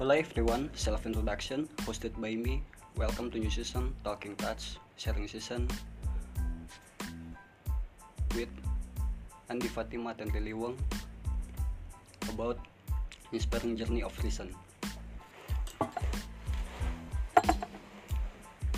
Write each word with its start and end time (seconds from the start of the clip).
Hello 0.00 0.16
everyone, 0.16 0.72
self 0.72 1.04
introduction 1.04 1.68
hosted 1.84 2.16
by 2.16 2.32
me. 2.32 2.64
Welcome 2.96 3.28
to 3.32 3.36
new 3.36 3.52
season 3.52 3.92
Talking 4.00 4.32
Touch 4.32 4.80
sharing 4.96 5.28
season 5.28 5.68
with 8.32 8.48
Andi 9.52 9.68
Fatima 9.68 10.16
dan 10.16 10.32
Lily 10.32 10.56
Wong 10.56 10.72
about 12.32 12.64
inspiring 13.28 13.76
journey 13.76 14.00
of 14.00 14.16
reason. 14.24 14.56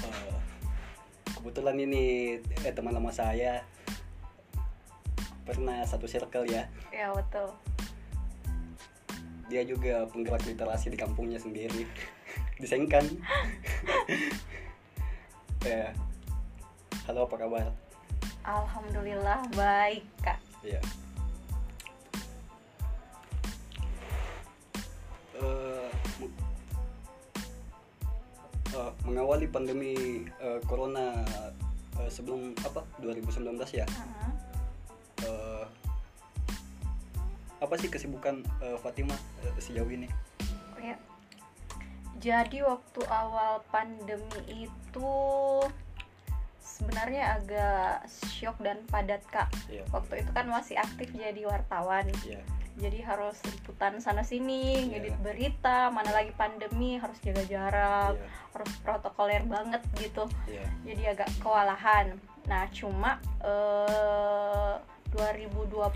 Eh, 0.03 0.35
kebetulan 1.39 1.79
ini 1.87 2.35
eh, 2.67 2.75
teman 2.75 2.99
lama 2.99 3.15
saya 3.15 3.63
pernah 5.47 5.87
satu 5.87 6.11
circle 6.11 6.51
ya. 6.51 6.67
Ya 6.91 7.15
betul. 7.15 7.55
Dia 9.53 9.69
juga 9.69 10.09
penggerak 10.09 10.49
literasi 10.49 10.89
di 10.89 10.97
kampungnya 10.97 11.37
sendiri. 11.37 11.85
Disengkan. 12.57 13.05
ya. 15.69 15.93
Halo, 17.05 17.29
apa 17.29 17.37
kabar? 17.37 17.69
Alhamdulillah 18.49 19.45
baik 19.53 20.09
kak. 20.25 20.41
Ya. 20.65 20.81
Eh, 25.37 25.89
mu- 26.17 26.33
eh, 28.73 28.93
mengawali 29.05 29.53
pandemi 29.53 30.25
eh, 30.41 30.61
corona 30.65 31.13
eh, 32.01 32.09
sebelum 32.09 32.57
apa 32.65 32.89
2019 33.05 33.53
ya 33.75 33.85
Heeh. 33.85 34.33
eh, 35.27 35.65
apa 37.59 37.75
sih 37.79 37.91
kesibukan 37.91 38.47
eh, 38.63 38.79
Fatima 38.79 39.19
sejauh 39.59 39.91
ini 39.91 40.09
Ya. 40.83 40.99
Jadi 42.19 42.59
waktu 42.67 43.07
awal 43.07 43.63
pandemi 43.71 44.67
itu 44.67 45.15
sebenarnya 46.59 47.39
agak 47.39 48.11
shock 48.11 48.59
dan 48.59 48.83
padat 48.91 49.23
kak. 49.31 49.47
Iya. 49.71 49.87
Waktu 49.95 50.27
itu 50.27 50.31
kan 50.35 50.51
masih 50.51 50.75
aktif 50.79 51.15
jadi 51.15 51.47
wartawan. 51.47 52.11
ya 52.27 52.43
Jadi 52.73 52.99
harus 53.05 53.39
liputan 53.47 54.03
sana 54.03 54.27
sini, 54.27 54.91
Iya. 54.91 54.91
ngedit 54.91 55.17
berita, 55.23 55.93
mana 55.95 56.11
lagi 56.11 56.35
pandemi 56.35 56.99
harus 56.99 57.21
jaga 57.23 57.45
jarak, 57.47 58.19
Iya. 58.19 58.27
harus 58.59 58.73
protokoler 58.83 59.43
banget 59.47 59.83
gitu. 60.03 60.27
ya 60.51 60.67
jadi 60.83 61.15
agak 61.15 61.31
kewalahan. 61.39 62.19
Nah, 62.51 62.67
cuma 62.75 63.23
eh 63.45 64.75
2020 65.13 65.93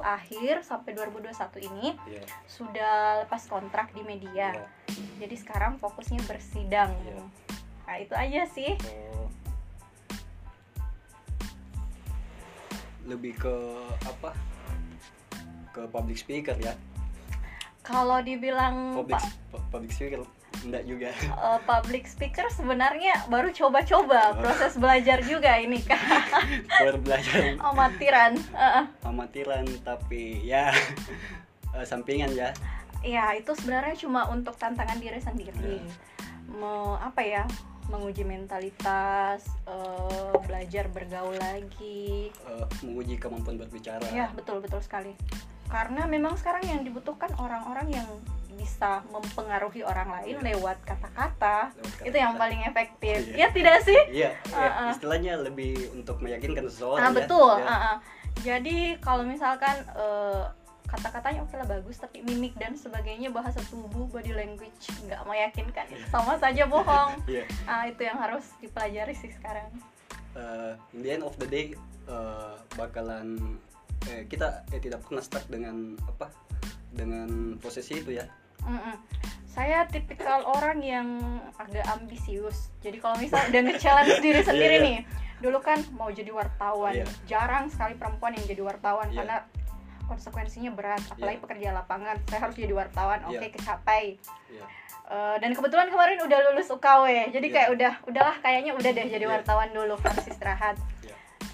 akhir 0.00 0.62
sampai 0.62 0.90
2021 0.94 1.68
ini 1.70 1.98
ya 2.06 2.22
sudah 2.46 3.26
lepas 3.26 3.42
kontrak 3.50 3.90
di 3.92 4.02
media. 4.06 4.54
ya 4.54 4.66
Jadi 5.20 5.36
sekarang 5.36 5.76
fokusnya 5.82 6.22
bersidang. 6.24 6.94
Iya. 7.04 7.22
Nah, 7.90 7.96
itu 7.98 8.14
aja 8.14 8.42
sih. 8.46 8.78
Oh. 9.10 9.10
lebih 13.10 13.34
ke 13.42 13.54
apa 14.06 14.30
ke 15.74 15.82
public 15.90 16.18
speaker 16.18 16.54
ya 16.62 16.78
Kalau 17.82 18.22
dibilang 18.22 18.94
public 18.94 19.18
public 19.74 19.90
speaker 19.90 20.22
enggak 20.60 20.84
juga 20.84 21.08
eh, 21.14 21.58
public 21.62 22.04
speaker 22.04 22.46
sebenarnya 22.50 23.26
baru 23.26 23.48
coba-coba 23.50 24.32
Oh. 24.32 24.38
proses 24.38 24.76
belajar 24.76 25.20
juga 25.22 25.56
ini 25.56 25.80
kan 25.80 25.98
baru 26.78 26.98
belajar 26.98 27.56
amatiran. 27.58 28.36
Heeh. 28.36 28.84
amatiran 29.02 29.64
tapi 29.80 30.42
ya 30.42 30.70
eh, 31.72 31.84
sampingan 31.84 32.32
ya 32.32 32.50
Ya, 33.00 33.32
itu 33.32 33.56
sebenarnya 33.56 33.96
cuma 33.96 34.28
untuk 34.28 34.52
tantangan 34.54 35.00
diri 35.00 35.16
sendiri. 35.16 35.80
Iya. 35.80 35.88
Me- 36.52 37.00
apa 37.00 37.24
ya? 37.24 37.48
Menguji 37.88 38.28
mentalitas, 38.28 39.40
eh, 39.64 40.32
belajar 40.44 40.84
bergaul 40.86 41.32
lagi. 41.34 42.28
eh, 42.28 42.66
menguji 42.84 43.16
kemampuan 43.16 43.56
berbicara 43.56 44.04
Ya, 44.12 44.28
betul 44.30 44.60
betul 44.60 44.84
sekali. 44.84 45.16
Karena 45.66 46.04
memang 46.04 46.36
sekarang 46.36 46.60
yang 46.62 46.84
dibutuhkan 46.84 47.32
orang-orang 47.34 47.88
yang 47.90 48.08
bisa 48.60 49.00
mempengaruhi 49.08 49.80
orang 49.80 50.20
lain 50.20 50.36
Iya. 50.36 50.46
lewat 50.52 50.84
kata-kata. 50.84 51.72
Lewat 51.72 52.04
Itu 52.04 52.16
yang 52.20 52.36
paling 52.36 52.60
efektif. 52.68 53.32
Iya. 53.32 53.36
Ya 53.40 53.46
tidak 53.48 53.76
sih? 53.88 54.00
Iya, 54.12 54.30
iya, 54.36 54.60
Uh-uh. 54.60 54.90
istilahnya 54.92 55.40
lebih 55.40 55.88
untuk 55.96 56.20
meyakinkan 56.20 56.68
seseorang. 56.68 57.00
Nah, 57.00 57.10
ya. 57.10 57.16
betul. 57.16 57.52
Ya. 57.56 57.66
uh-uh. 57.72 57.96
Jadi 58.40 58.76
kalau 59.00 59.24
misalkan 59.24 59.80
eh, 59.96 60.44
kata-katanya 60.86 61.46
oke 61.46 61.54
lah 61.54 61.68
bagus, 61.68 61.96
tapi 61.96 62.20
mimik 62.20 62.52
dan 62.58 62.74
sebagainya 62.74 63.30
bahasa 63.30 63.62
tubuh, 63.70 64.10
body 64.10 64.34
language 64.34 64.90
nggak 65.06 65.22
meyakinkan, 65.24 65.86
sama 66.10 66.36
saja 66.36 66.66
bohong. 66.66 67.16
Iya. 67.30 67.44
Ah 67.64 67.86
itu 67.86 68.02
yang 68.04 68.18
harus 68.20 68.44
dipelajari 68.60 69.14
sih 69.16 69.32
sekarang. 69.32 69.70
Eh, 70.36 70.72
in 70.94 71.00
the 71.02 71.10
end 71.10 71.24
of 71.24 71.34
the 71.38 71.46
day 71.46 71.74
eh, 72.06 72.54
bakalan 72.74 73.58
eh, 74.06 74.26
kita 74.26 74.62
eh, 74.70 74.80
tidak 74.82 75.02
pernah 75.06 75.22
stuck 75.22 75.42
dengan 75.46 75.94
apa 76.06 76.30
dengan 76.90 77.54
posisi 77.58 77.98
itu 77.98 78.18
ya. 78.18 78.26
Mm-mm. 78.70 78.96
Saya 79.50 79.82
tipikal 79.84 80.46
orang 80.46 80.78
yang 80.78 81.08
agak 81.58 81.82
ambisius. 81.90 82.70
Jadi 82.78 83.02
kalau 83.02 83.18
misalnya 83.18 83.50
udah 83.50 83.62
nge-challenge 83.66 84.16
diri 84.24 84.40
sendiri 84.46 84.76
Iya, 84.78 84.80
iya. 84.80 84.86
nih, 84.86 84.98
dulu 85.42 85.58
kan 85.58 85.78
mau 85.90 86.06
jadi 86.08 86.30
wartawan, 86.30 86.94
Iya. 86.94 87.06
jarang 87.26 87.66
sekali 87.66 87.98
perempuan 87.98 88.38
yang 88.38 88.46
jadi 88.46 88.62
wartawan 88.62 89.10
Iya. 89.10 89.16
karena 89.18 89.36
konsekuensinya 90.06 90.70
berat. 90.70 91.02
Apalagi 91.10 91.38
Iya. 91.38 91.44
pekerja 91.44 91.68
lapangan, 91.74 92.16
saya 92.26 92.40
harus 92.40 92.56
jadi 92.56 92.72
wartawan. 92.72 93.18
Oke, 93.26 93.42
Iya. 93.42 93.50
kecapai. 93.50 94.04
Iya. 94.48 94.64
Eh, 95.10 95.36
dan 95.42 95.50
kebetulan 95.50 95.90
kemarin 95.90 96.22
udah 96.22 96.38
lulus 96.50 96.70
UKW, 96.70 97.34
jadi 97.34 97.42
Iya. 97.42 97.54
kayak 97.58 97.68
udah, 97.74 97.92
udahlah 98.06 98.36
kayaknya 98.38 98.72
udah 98.78 98.90
deh 98.94 99.06
jadi 99.10 99.26
Iya. 99.26 99.34
wartawan 99.42 99.68
dulu 99.70 99.98
harus 99.98 100.24
istirahat. 100.24 100.78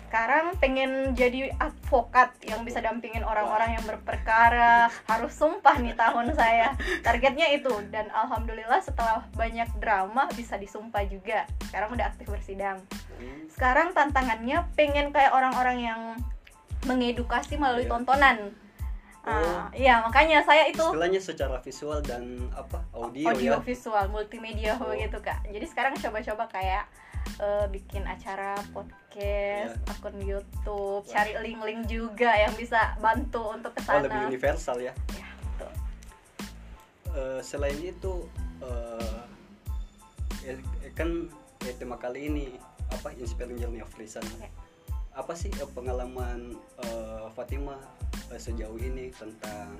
Sekarang 0.06 0.54
pengen 0.56 0.90
jadi 1.12 1.50
advokat 1.58 2.30
yang 2.40 2.62
bisa 2.62 2.78
dampingin 2.78 3.20
orang-orang 3.20 3.74
yang 3.74 3.84
berperkara, 3.84 4.86
harus 5.04 5.34
sumpah 5.34 5.74
nih 5.76 5.92
tahun 5.92 6.30
saya. 6.32 6.78
Targetnya 7.02 7.50
itu 7.50 7.74
dan 7.90 8.06
alhamdulillah 8.10 8.78
setelah 8.78 9.26
banyak 9.34 9.66
drama 9.76 10.30
bisa 10.30 10.54
disumpah 10.54 11.02
juga. 11.04 11.42
Sekarang 11.66 11.90
udah 11.90 12.06
aktif 12.06 12.30
bersidang. 12.30 12.78
Hmm, 13.18 13.50
Sekarang 13.50 13.90
tantangannya 13.90 14.62
pengen 14.72 15.10
kayak 15.10 15.34
orang-orang 15.34 15.82
yang 15.82 16.00
mengedukasi 16.84 17.58
melalui 17.58 17.82
Iya. 17.82 17.92
tontonan. 17.92 18.38
Oh. 19.26 19.34
Ah, 19.34 19.66
iya 19.74 19.98
makanya 19.98 20.38
saya 20.38 20.70
itu 20.70 20.78
Istilahnya 20.78 21.18
secara 21.18 21.58
visual 21.58 21.98
dan 21.98 22.46
apa 22.54 22.78
audio, 22.94 23.26
audio 23.26 23.52
ya. 23.52 23.58
visual 23.58 24.06
multimedia 24.06 24.78
Oh. 24.78 24.86
begitu 24.86 25.18
kak 25.18 25.42
jadi 25.42 25.66
sekarang 25.66 25.98
coba-coba 25.98 26.46
kayak 26.46 26.86
eh, 27.36 27.66
bikin 27.68 28.04
acara 28.04 28.54
podcast 28.70 29.76
Iya. 29.76 29.92
akun 29.92 30.16
YouTube 30.18 31.02
Wah. 31.02 31.12
cari 31.12 31.32
link-link 31.40 31.86
juga 31.86 32.30
yang 32.32 32.52
bisa 32.54 32.94
bantu 32.98 33.52
untuk 33.52 33.72
Oh, 33.72 33.76
ke 33.76 33.80
sana 33.82 34.04
lebih 34.04 34.20
universal 34.30 34.76
ya. 34.78 34.92
ya 35.12 35.28
betul 35.42 35.72
Eh, 37.16 37.40
selain 37.40 37.80
itu 37.80 38.28
eh, 38.60 39.22
eh, 40.46 40.58
kan 40.92 41.28
eh, 41.64 41.74
tema 41.74 41.96
kali 41.96 42.28
ini 42.28 42.46
apa 42.86 43.10
inspiring 43.16 43.56
journey 43.56 43.80
of 43.80 43.90
reason 43.96 44.22
Ya. 44.36 44.48
apa 45.16 45.32
sih 45.32 45.48
eh, 45.50 45.70
pengalaman 45.72 46.52
eh, 46.84 47.26
Fatima 47.32 47.74
eh, 48.28 48.38
sejauh 48.38 48.76
ini 48.76 49.08
tentang 49.10 49.74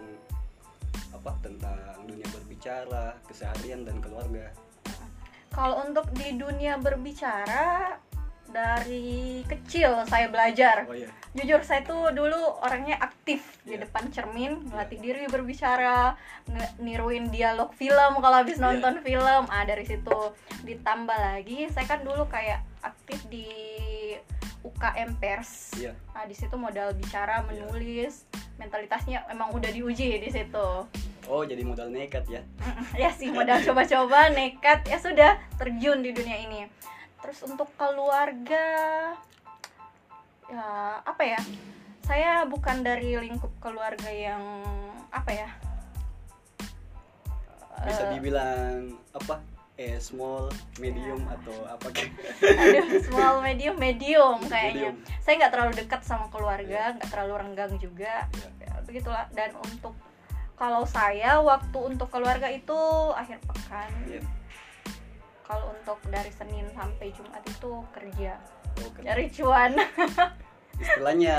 apa 1.13 1.33
tentang 1.41 1.77
dunia 2.05 2.25
berbicara 2.31 3.17
keseharian 3.25 3.85
dan 3.85 4.01
keluarga 4.01 4.49
kalau 5.55 5.83
untuk 5.87 6.09
di 6.13 6.37
dunia 6.37 6.77
berbicara 6.77 7.97
dari 8.47 9.43
kecil 9.45 10.07
saya 10.07 10.31
belajar. 10.31 10.87
Oh 10.89 10.95
iya. 10.97 11.11
Jujur 11.37 11.61
saya 11.61 11.85
tuh 11.85 12.09
dulu 12.17 12.39
orangnya 12.65 12.97
aktif 12.97 13.45
di 13.67 13.77
Iya. 13.77 13.85
depan 13.85 14.09
cermin 14.09 14.73
ngelatih 14.73 14.99
diri 15.03 15.25
berbicara 15.29 16.17
niruin 16.81 17.29
dialog 17.29 17.75
film. 17.77 18.17
Kalau 18.23 18.37
habis 18.41 18.57
Iya. 18.57 18.65
nonton 18.71 19.05
film 19.05 19.43
ah 19.51 19.65
dari 19.69 19.85
situ 19.85 20.33
ditambah 20.65 21.19
lagi. 21.19 21.69
Saya 21.69 21.85
kan 21.85 22.01
dulu 22.07 22.25
kayak 22.31 22.65
aktif 22.81 23.21
di 23.29 23.45
UKM 24.65 25.21
pers. 25.21 25.77
Iya. 25.77 25.93
Nah 26.17 26.25
di 26.25 26.33
situ 26.33 26.57
modal 26.57 26.97
bicara 26.97 27.45
menulis. 27.45 28.25
Mentalitasnya 28.57 29.29
emang 29.29 29.53
udah 29.53 29.69
diuji 29.69 30.17
di 30.17 30.31
situ 30.33 30.69
oh 31.27 31.43
jadi 31.43 31.63
modal 31.63 31.89
nekat 31.89 32.25
ya? 32.27 32.43
Ya 33.03 33.11
sih 33.11 33.29
modal 33.29 33.59
coba-coba 33.61 34.31
nekat. 34.31 34.87
Ya 34.87 34.97
sudah 34.97 35.37
terjun 35.57 36.01
di 36.01 36.11
dunia 36.11 36.39
ini. 36.39 36.61
Terus 37.19 37.43
untuk 37.43 37.69
keluarga 37.77 38.67
ya 40.47 40.67
apa 41.03 41.23
ya? 41.23 41.41
Saya 42.03 42.47
bukan 42.47 42.81
dari 42.81 43.19
lingkup 43.19 43.51
keluarga 43.59 44.07
yang 44.07 44.43
apa 45.11 45.31
ya? 45.33 45.49
Bisa 47.83 48.03
Eh, 48.05 48.11
dibilang 48.15 48.95
apa? 49.13 49.43
Eh 49.77 50.01
small 50.01 50.49
medium 50.79 51.21
Ya. 51.21 51.37
atau 51.37 51.57
apa 51.69 51.89
kayak 51.93 52.13
aduh 52.41 52.87
small 53.11 53.45
medium 53.45 53.77
medium 53.77 54.41
kayaknya. 54.43 54.95
Medium. 54.95 55.21
saya 55.21 55.35
nggak 55.37 55.53
terlalu 55.53 55.73
dekat 55.77 56.01
sama 56.01 56.31
keluarga 56.31 56.97
nggak 56.97 57.11
terlalu 57.11 57.35
renggang 57.37 57.75
juga. 57.77 58.25
Iya. 58.33 58.49
ya, 58.63 58.75
begitulah. 58.87 59.27
Dan 59.35 59.51
untuk 59.59 59.93
kalau 60.57 60.83
saya 60.89 61.39
waktu 61.45 61.79
untuk 61.79 62.09
keluarga 62.09 62.49
itu 62.49 62.79
akhir 63.13 63.39
pekan. 63.45 63.93
Iya. 64.09 64.23
kalau 65.47 65.71
untuk 65.71 66.03
dari 66.11 66.27
Senin 66.35 66.67
sampai 66.75 67.15
Jumat 67.15 67.39
itu 67.47 67.79
kerja. 67.95 68.35
Oh, 68.83 68.91
cuan. 69.31 69.73
Istilahnya 70.83 71.37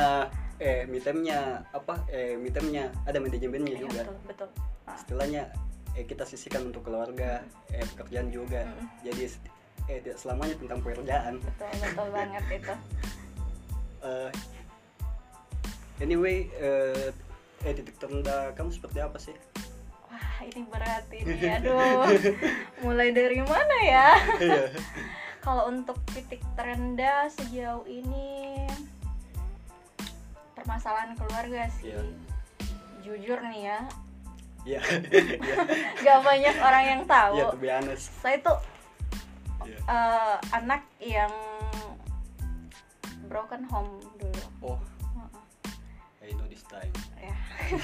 eh 0.63 0.87
me 0.87 0.97
time-nya 0.97 1.61
apa 1.69 2.01
eh 2.07 2.39
me 2.39 2.47
time-nya 2.47 2.87
ada 3.03 3.19
manajemennya 3.19 3.75
Iya, 3.75 3.83
juga. 3.83 4.01
betul 4.07 4.17
betul. 4.25 4.49
Ah, 4.87 4.95
istilahnya 4.95 5.43
eh 5.91 6.07
kita 6.07 6.23
sisihkan 6.23 6.71
untuk 6.71 6.87
keluarga 6.87 7.43
eh 7.67 7.83
pekerjaan 7.93 8.31
juga. 8.31 8.63
Mm-mm. 8.63 8.87
jadi 9.03 9.23
eh 9.91 9.99
tidak 9.99 10.17
selamanya 10.17 10.55
tentang 10.55 10.79
pekerjaan. 10.79 11.33
Betul 11.43 11.71
betul 11.83 12.07
banget 12.15 12.43
itu. 12.53 12.73
Eh, 13.97 14.29
anyway 15.99 16.45
eh, 16.53 17.09
eh 17.67 17.75
titik 17.75 17.99
terendah 17.99 18.55
kamu 18.55 18.71
seperti 18.71 19.03
apa 19.03 19.19
sih 19.19 19.35
wah 20.07 20.39
ini 20.39 20.63
berat 20.71 21.03
ini 21.11 21.35
aduh 21.59 22.07
mulai 22.79 23.11
dari 23.11 23.43
mana 23.43 23.77
ya 23.83 24.09
Iya. 24.39 24.63
kalau 25.45 25.67
untuk 25.67 25.99
titik 26.11 26.39
terendah 26.55 27.27
sejauh 27.27 27.83
ini 27.83 28.63
permasalahan 30.55 31.11
keluarga 31.15 31.67
sih 31.75 31.91
Iya. 31.91 32.01
jujur 33.03 33.39
nih 33.39 33.71
ya. 33.71 33.79
Iya. 34.67 34.81
gak 36.03 36.19
banyak 36.23 36.55
orang 36.59 36.83
yang 36.83 37.01
tahu 37.07 37.39
Iya, 37.39 37.45
to 37.51 37.59
be 37.59 37.69
honest. 37.71 38.11
saya 38.19 38.39
tuh 38.39 38.59
Iya. 39.63 39.79
eh, 39.87 40.35
anak 40.51 40.83
yang 40.99 41.31
broken 43.27 43.63
home 43.67 43.91
dulu 44.15 44.43
Oh. 44.63 44.79
I 46.19 46.35
know 46.35 46.47
this 46.47 46.63
time. 46.67 46.91
Ya 47.67 47.77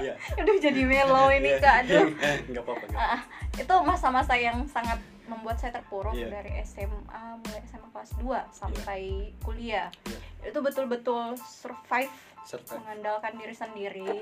Iya. 0.00 0.14
aduh 0.40 0.56
jadi 0.58 0.82
melo 0.82 1.28
ini 1.28 1.50
Iya. 1.50 1.60
kak 1.60 1.74
aduh 1.84 2.06
Nggak 2.48 2.62
apa-apa. 2.64 2.84
nggak 2.88 3.08
Ah, 3.10 3.20
itu 3.54 3.74
masa-masa 3.82 4.34
yang 4.34 4.64
sangat 4.66 4.98
membuat 5.24 5.56
saya 5.56 5.72
terpuruk 5.72 6.12
Iya. 6.12 6.28
dari 6.30 6.52
SMA 6.62 7.04
mulai 7.38 7.60
SMA 7.64 7.88
kelas 7.90 8.10
2 8.18 8.40
sampai 8.50 9.00
kuliah 9.40 9.88
Iya. 10.04 10.18
itu 10.48 10.58
betul-betul 10.58 11.36
survive 11.38 12.12
Serta. 12.42 12.76
mengandalkan 12.76 13.32
diri 13.34 13.54
sendiri 13.54 14.16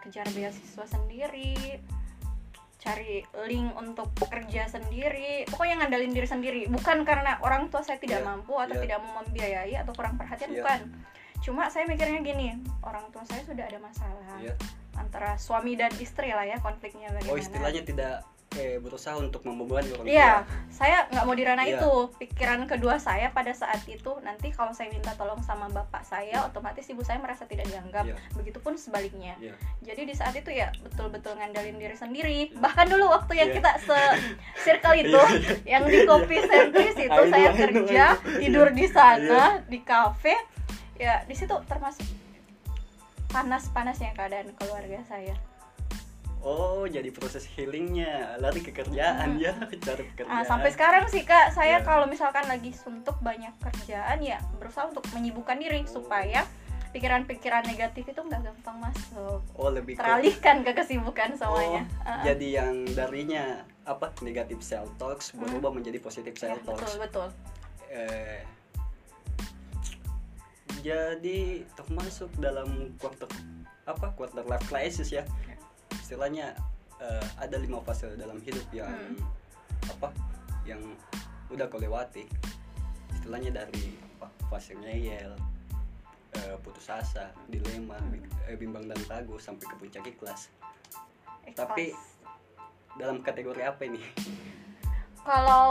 kejar 0.00 0.26
beasiswa 0.28 0.84
sendiri 0.84 1.78
cari 2.76 3.22
link 3.46 3.70
untuk 3.76 4.10
kerja 4.20 4.66
sendiri 4.66 5.46
pokoknya 5.46 5.78
ngandalin 5.78 6.10
diri 6.10 6.26
sendiri 6.26 6.60
bukan 6.66 7.06
karena 7.06 7.38
orang 7.38 7.70
tua 7.70 7.78
saya 7.78 7.94
tidak 7.96 8.18
Iya, 8.18 8.26
mampu 8.26 8.58
atau 8.58 8.74
iya. 8.74 8.82
tidak 8.82 8.98
mau 9.00 9.22
membiayai 9.22 9.74
atau 9.78 9.92
kurang 9.92 10.18
perhatian 10.18 10.50
Iya. 10.50 10.58
bukan 10.58 10.80
cuma 11.42 11.66
saya 11.66 11.84
mikirnya 11.84 12.22
gini 12.22 12.54
orang 12.80 13.02
tua 13.10 13.26
saya 13.26 13.42
sudah 13.42 13.66
ada 13.66 13.78
masalah 13.78 14.38
Iya. 14.38 14.54
antara 14.94 15.34
suami 15.36 15.74
dan 15.74 15.90
istri 15.98 16.30
lah 16.30 16.44
ya 16.44 16.56
konfliknya 16.56 17.10
bagaimana 17.10 17.28
Oh, 17.28 17.36
istilahnya 17.36 17.82
tidak 17.82 18.14
eh 18.52 18.76
berusaha 18.76 19.16
untuk 19.16 19.40
membebani 19.42 19.88
orang 19.90 20.04
tua. 20.04 20.12
Iya, 20.12 20.44
saya 20.68 21.08
nggak 21.08 21.24
mau 21.24 21.32
di 21.32 21.40
ranah 21.40 21.64
Iya. 21.64 21.80
itu. 21.80 21.92
Pikiran 22.20 22.68
kedua 22.68 23.00
saya 23.00 23.32
pada 23.32 23.48
saat 23.48 23.80
itu 23.88 24.12
nanti 24.20 24.52
kalau 24.52 24.76
saya 24.76 24.92
minta 24.92 25.16
tolong 25.16 25.40
sama 25.40 25.72
bapak 25.72 26.04
saya, 26.04 26.44
otomatis 26.44 26.84
ibu 26.84 27.00
saya 27.00 27.16
merasa 27.16 27.48
tidak 27.48 27.64
dianggap. 27.64 28.04
Iya. 28.04 28.20
Begitupun 28.36 28.76
sebaliknya. 28.76 29.40
Iya. 29.40 29.56
Jadi 29.82 30.04
di 30.04 30.12
saat 30.12 30.36
itu 30.36 30.52
ya 30.52 30.68
betul-betul 30.84 31.32
ngandalin 31.32 31.80
diri 31.80 31.96
sendiri. 31.96 32.52
Bahkan 32.54 32.92
dulu 32.92 33.08
waktu 33.08 33.40
yang 33.40 33.48
Iya. 33.48 33.56
kita 33.56 33.70
se 33.80 33.98
circle 34.68 35.00
itu, 35.00 35.16
Iya. 35.16 35.80
yang 35.80 35.88
di 35.88 36.04
kopi 36.04 36.36
sentris 36.44 36.96
itu 37.00 37.08
know, 37.08 37.32
saya 37.32 37.48
know, 37.48 37.56
kerja, 37.56 38.04
tidur 38.36 38.68
di 38.68 38.84
sana, 38.86 39.24
Iya. 39.56 39.64
di 39.64 39.80
kafe. 39.80 40.36
Ya 41.02 41.26
di 41.26 41.34
situ 41.34 41.50
termasuk 41.66 42.06
panas-panasnya 43.28 44.14
keadaan 44.14 44.54
keluarga 44.54 45.02
saya. 45.02 45.34
Oh, 46.42 46.90
jadi 46.90 47.06
proses 47.10 47.46
healingnya 47.46 48.34
lari 48.38 48.58
ke 48.58 48.74
kerjaan 48.74 49.38
ya, 49.38 49.54
cari 49.78 50.02
pekerjaan. 50.10 50.42
Nah, 50.42 50.42
sampai 50.42 50.74
sekarang 50.74 51.06
sih 51.06 51.22
kak, 51.22 51.54
saya 51.54 51.78
Iya. 51.78 51.86
kalau 51.86 52.06
misalkan 52.06 52.42
lagi 52.46 52.74
suntuk 52.74 53.14
banyak 53.18 53.54
kerjaan 53.62 54.18
ya 54.18 54.42
berusaha 54.58 54.90
untuk 54.90 55.06
menyibukkan 55.10 55.54
diri 55.54 55.86
Oh. 55.86 56.02
supaya 56.02 56.42
pikiran-pikiran 56.90 57.62
negatif 57.64 58.04
itu 58.04 58.20
nggak 58.20 58.42
gampang 58.42 58.76
masuk, 58.82 59.38
Oh, 59.54 59.70
lebih 59.70 59.94
ke 59.94 60.02
teralihkan 60.02 60.66
ke 60.66 60.74
kesibukan 60.76 61.30
semuanya. 61.32 61.86
Oh, 62.02 62.10
Uh-uh. 62.10 62.22
jadi 62.26 62.46
yang 62.58 62.74
darinya 62.90 63.44
apa 63.82 64.10
negatif 64.20 64.58
self 64.60 64.90
talks 64.98 65.30
berubah 65.32 65.70
menjadi 65.70 66.02
positif 66.02 66.34
Ya, 66.36 66.50
self 66.50 66.58
betul 66.60 66.74
talks. 66.76 66.94
betul. 66.98 67.28
Eh, 67.88 68.42
jadi 70.82 71.62
termasuk 71.78 72.28
dalam 72.36 72.92
quarter 72.98 73.30
apa 73.86 74.10
quarter 74.18 74.42
life 74.44 74.66
crisis 74.66 75.08
ya. 75.10 75.22
Istilahnya 75.94 76.52
eh, 76.98 77.26
ada 77.38 77.56
lima 77.58 77.78
fase 77.82 78.10
dalam 78.18 78.38
hidup 78.42 78.66
yang 78.74 78.90
Hmm. 78.90 79.90
apa 79.98 80.14
yang 80.62 80.78
udah 81.50 81.66
kau 81.66 81.78
lewati. 81.78 82.26
Istilahnya 83.14 83.64
dari 83.64 83.98
apa, 84.18 84.26
fase 84.50 84.74
ngeyel 84.74 85.34
eh, 86.32 86.56
putus 86.64 86.88
asa 86.88 87.30
dilema 87.46 87.98
bi- 88.08 88.24
eh, 88.48 88.56
bimbang 88.56 88.86
dan 88.88 88.98
ragu 89.10 89.36
sampai 89.38 89.66
ke 89.68 89.74
puncak 89.78 90.04
ikhlas. 90.06 90.50
Tapi- 91.54 91.92
Ikhlas. 91.92 92.10
dalam 92.92 93.24
kategori 93.24 93.62
apa 93.64 93.88
ini 93.88 94.00
kalau 95.22 95.70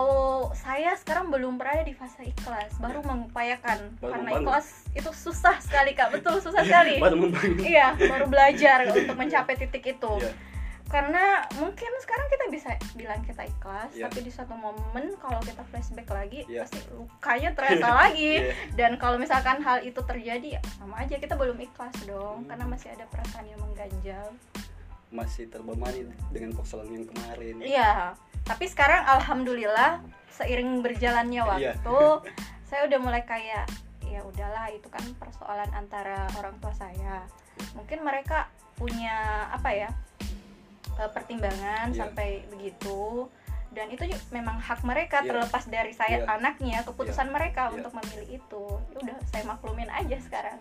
saya 0.54 0.96
sekarang 0.96 1.28
belum 1.28 1.56
berada 1.56 1.82
di 1.82 1.92
fase 1.92 2.24
ikhlas, 2.26 2.72
baru 2.78 3.00
mengupayakan 3.02 3.80
Ya. 3.92 4.00
Baru 4.00 4.12
karena 4.12 4.30
membangun. 4.30 4.44
ikhlas 4.48 4.68
itu 4.92 5.10
susah 5.12 5.56
sekali 5.58 5.92
kak, 5.92 6.10
betul 6.10 6.40
susah 6.40 6.62
sekali. 6.62 6.98
baru 6.98 7.30
iya, 7.62 7.92
baru 7.94 8.26
belajar 8.26 8.84
untuk 8.90 9.14
mencapai 9.14 9.56
titik 9.56 9.86
itu. 9.90 10.14
Iya. 10.18 10.34
karena 10.90 11.24
mungkin 11.56 11.88
sekarang 12.00 12.28
kita 12.28 12.46
bisa 12.50 12.70
bilang 12.94 13.24
kita 13.24 13.48
ikhlas 13.48 13.96
Iya. 13.96 14.06
tapi 14.06 14.22
di 14.22 14.30
suatu 14.30 14.52
momen 14.54 15.16
kalau 15.18 15.40
kita 15.40 15.64
flashback 15.66 16.04
lagi 16.06 16.44
Iya. 16.46 16.68
pasti 16.68 16.84
lukanya 16.90 17.56
terasa 17.56 17.88
lagi 18.02 18.44
Iya. 18.44 18.52
dan 18.76 18.92
kalau 18.98 19.16
misalkan 19.16 19.60
hal 19.60 19.80
itu 19.82 20.00
terjadi 20.02 20.60
ya 20.60 20.62
sama 20.76 21.00
aja 21.00 21.16
kita 21.16 21.34
belum 21.34 21.56
ikhlas 21.58 21.96
dong 22.04 22.44
Hmm. 22.44 22.48
karena 22.50 22.66
masih 22.68 22.92
ada 22.92 23.08
perasaan 23.08 23.48
yang 23.48 23.60
mengganjal 23.62 24.36
masih 25.12 25.48
terbebani 25.48 26.08
dengan 26.32 26.56
persoalan 26.56 26.92
yang 26.92 27.06
kemarin 27.08 27.56
iya 27.62 28.16
tapi 28.48 28.66
sekarang 28.66 29.04
alhamdulillah 29.06 30.00
seiring 30.32 30.80
berjalannya 30.82 31.44
Iya. 31.44 31.76
waktu 31.78 32.00
saya 32.72 32.88
udah 32.88 33.00
mulai 33.04 33.24
kayak 33.28 33.68
ya 34.08 34.24
udahlah 34.24 34.68
itu 34.72 34.88
kan 34.88 35.04
persoalan 35.16 35.68
antara 35.72 36.28
orang 36.36 36.56
tua 36.60 36.72
saya 36.72 37.24
mungkin 37.76 38.04
mereka 38.04 38.48
punya 38.76 39.48
apa 39.52 39.70
ya 39.72 39.90
eh, 40.98 41.10
pertimbangan 41.12 41.92
Iya. 41.92 42.00
sampai 42.08 42.48
begitu 42.48 43.28
dan 43.72 43.88
itu 43.88 44.04
memang 44.32 44.60
hak 44.60 44.84
mereka 44.84 45.24
Iya. 45.24 45.32
terlepas 45.32 45.64
dari 45.68 45.92
saya 45.92 46.24
Iya. 46.24 46.28
anaknya 46.28 46.84
keputusan 46.84 47.32
mereka 47.32 47.72
Iya. 47.72 47.80
untuk 47.80 47.92
memilih 47.96 48.40
itu 48.40 48.64
Ya 48.92 48.98
udah 49.00 49.18
saya 49.28 49.44
maklumin 49.48 49.88
aja 49.88 50.18
sekarang 50.20 50.60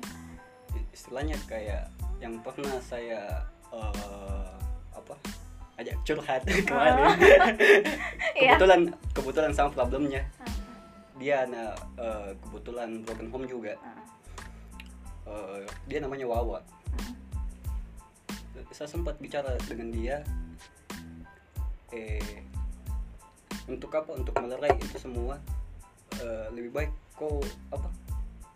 istilahnya 0.90 1.38
kayak 1.46 1.86
yang 2.18 2.38
pernah 2.42 2.78
saya 2.82 3.46
eh, 3.74 4.50
apa? 4.94 5.14
Ajak 5.80 5.96
curhat 6.04 6.42
kemarin. 6.68 7.16
Iya. 8.40 8.56
kebetulan 8.56 8.80
kebetulan 9.12 9.52
sama 9.52 9.68
problemnya. 9.74 10.22
Dia 11.20 11.44
nah 11.44 11.76
eh, 12.00 12.32
kebetulan 12.40 13.04
broken 13.04 13.28
home 13.28 13.46
juga. 13.46 13.76
Eh, 15.28 15.60
dia 15.86 16.00
namanya 16.00 16.24
Wawa. 16.24 16.64
Saya 18.72 18.88
sempat 18.88 19.20
bicara 19.20 19.58
dengan 19.68 19.92
dia 19.92 20.16
eh 21.92 22.40
untuk 23.68 23.92
apa? 23.92 24.16
Untuk 24.16 24.32
melerai 24.40 24.72
itu 24.80 24.96
semua. 24.96 25.36
Eh, 26.16 26.46
lebih 26.56 26.72
baik 26.72 26.92
kau 27.12 27.44
apa? 27.68 27.92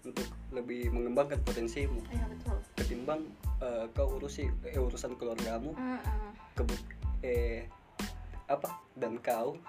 Untuk 0.01 0.25
lebih 0.49 0.89
mengembangkan 0.97 1.45
potensimu. 1.45 2.01
Iya 2.09 2.25
betul 2.33 2.64
ketimbang 3.05 3.29
eh, 3.61 3.85
kau 3.93 4.17
urusi 4.17 4.49
eh, 4.65 4.81
urusan 4.81 5.13
keluargamu 5.21 5.77
Mm-mm. 5.77 6.33
kebut 6.57 6.81
eh 7.21 7.69
apa 8.49 8.81
dan 8.97 9.21
kau 9.21 9.61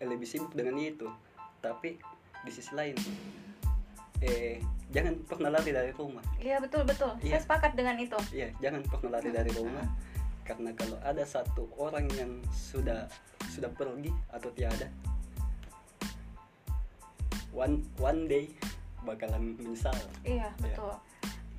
eh, 0.00 0.08
lebih 0.08 0.24
sibuk 0.24 0.56
dengan 0.56 0.80
itu. 0.80 1.04
Tapi 1.60 2.00
di 2.40 2.48
sisi 2.48 2.72
lain 2.72 2.96
eh 4.24 4.64
jangan 4.88 5.12
pernah 5.28 5.52
lari 5.52 5.76
dari 5.76 5.92
rumah. 5.92 6.24
Iya 6.40 6.56
betul 6.64 6.88
betul. 6.88 7.12
Saya 7.20 7.36
Iya. 7.36 7.38
sepakat 7.44 7.72
dengan 7.76 8.00
itu. 8.00 8.16
Iya 8.32 8.48
jangan 8.64 8.80
pernah 8.88 9.20
lari 9.20 9.28
dari 9.28 9.52
rumah. 9.52 9.84
Karena 10.48 10.72
kalau 10.72 10.96
ada 11.04 11.22
satu 11.28 11.68
orang 11.76 12.08
yang 12.16 12.40
sudah 12.48 13.04
sudah 13.52 13.68
pergi 13.76 14.08
atau 14.32 14.48
tiada 14.56 14.88
one 17.52 17.84
one 18.00 18.24
day 18.24 18.48
bakalan 19.04 19.52
menyesal. 19.60 19.92
Iya. 20.24 20.48
betul. 20.56 20.96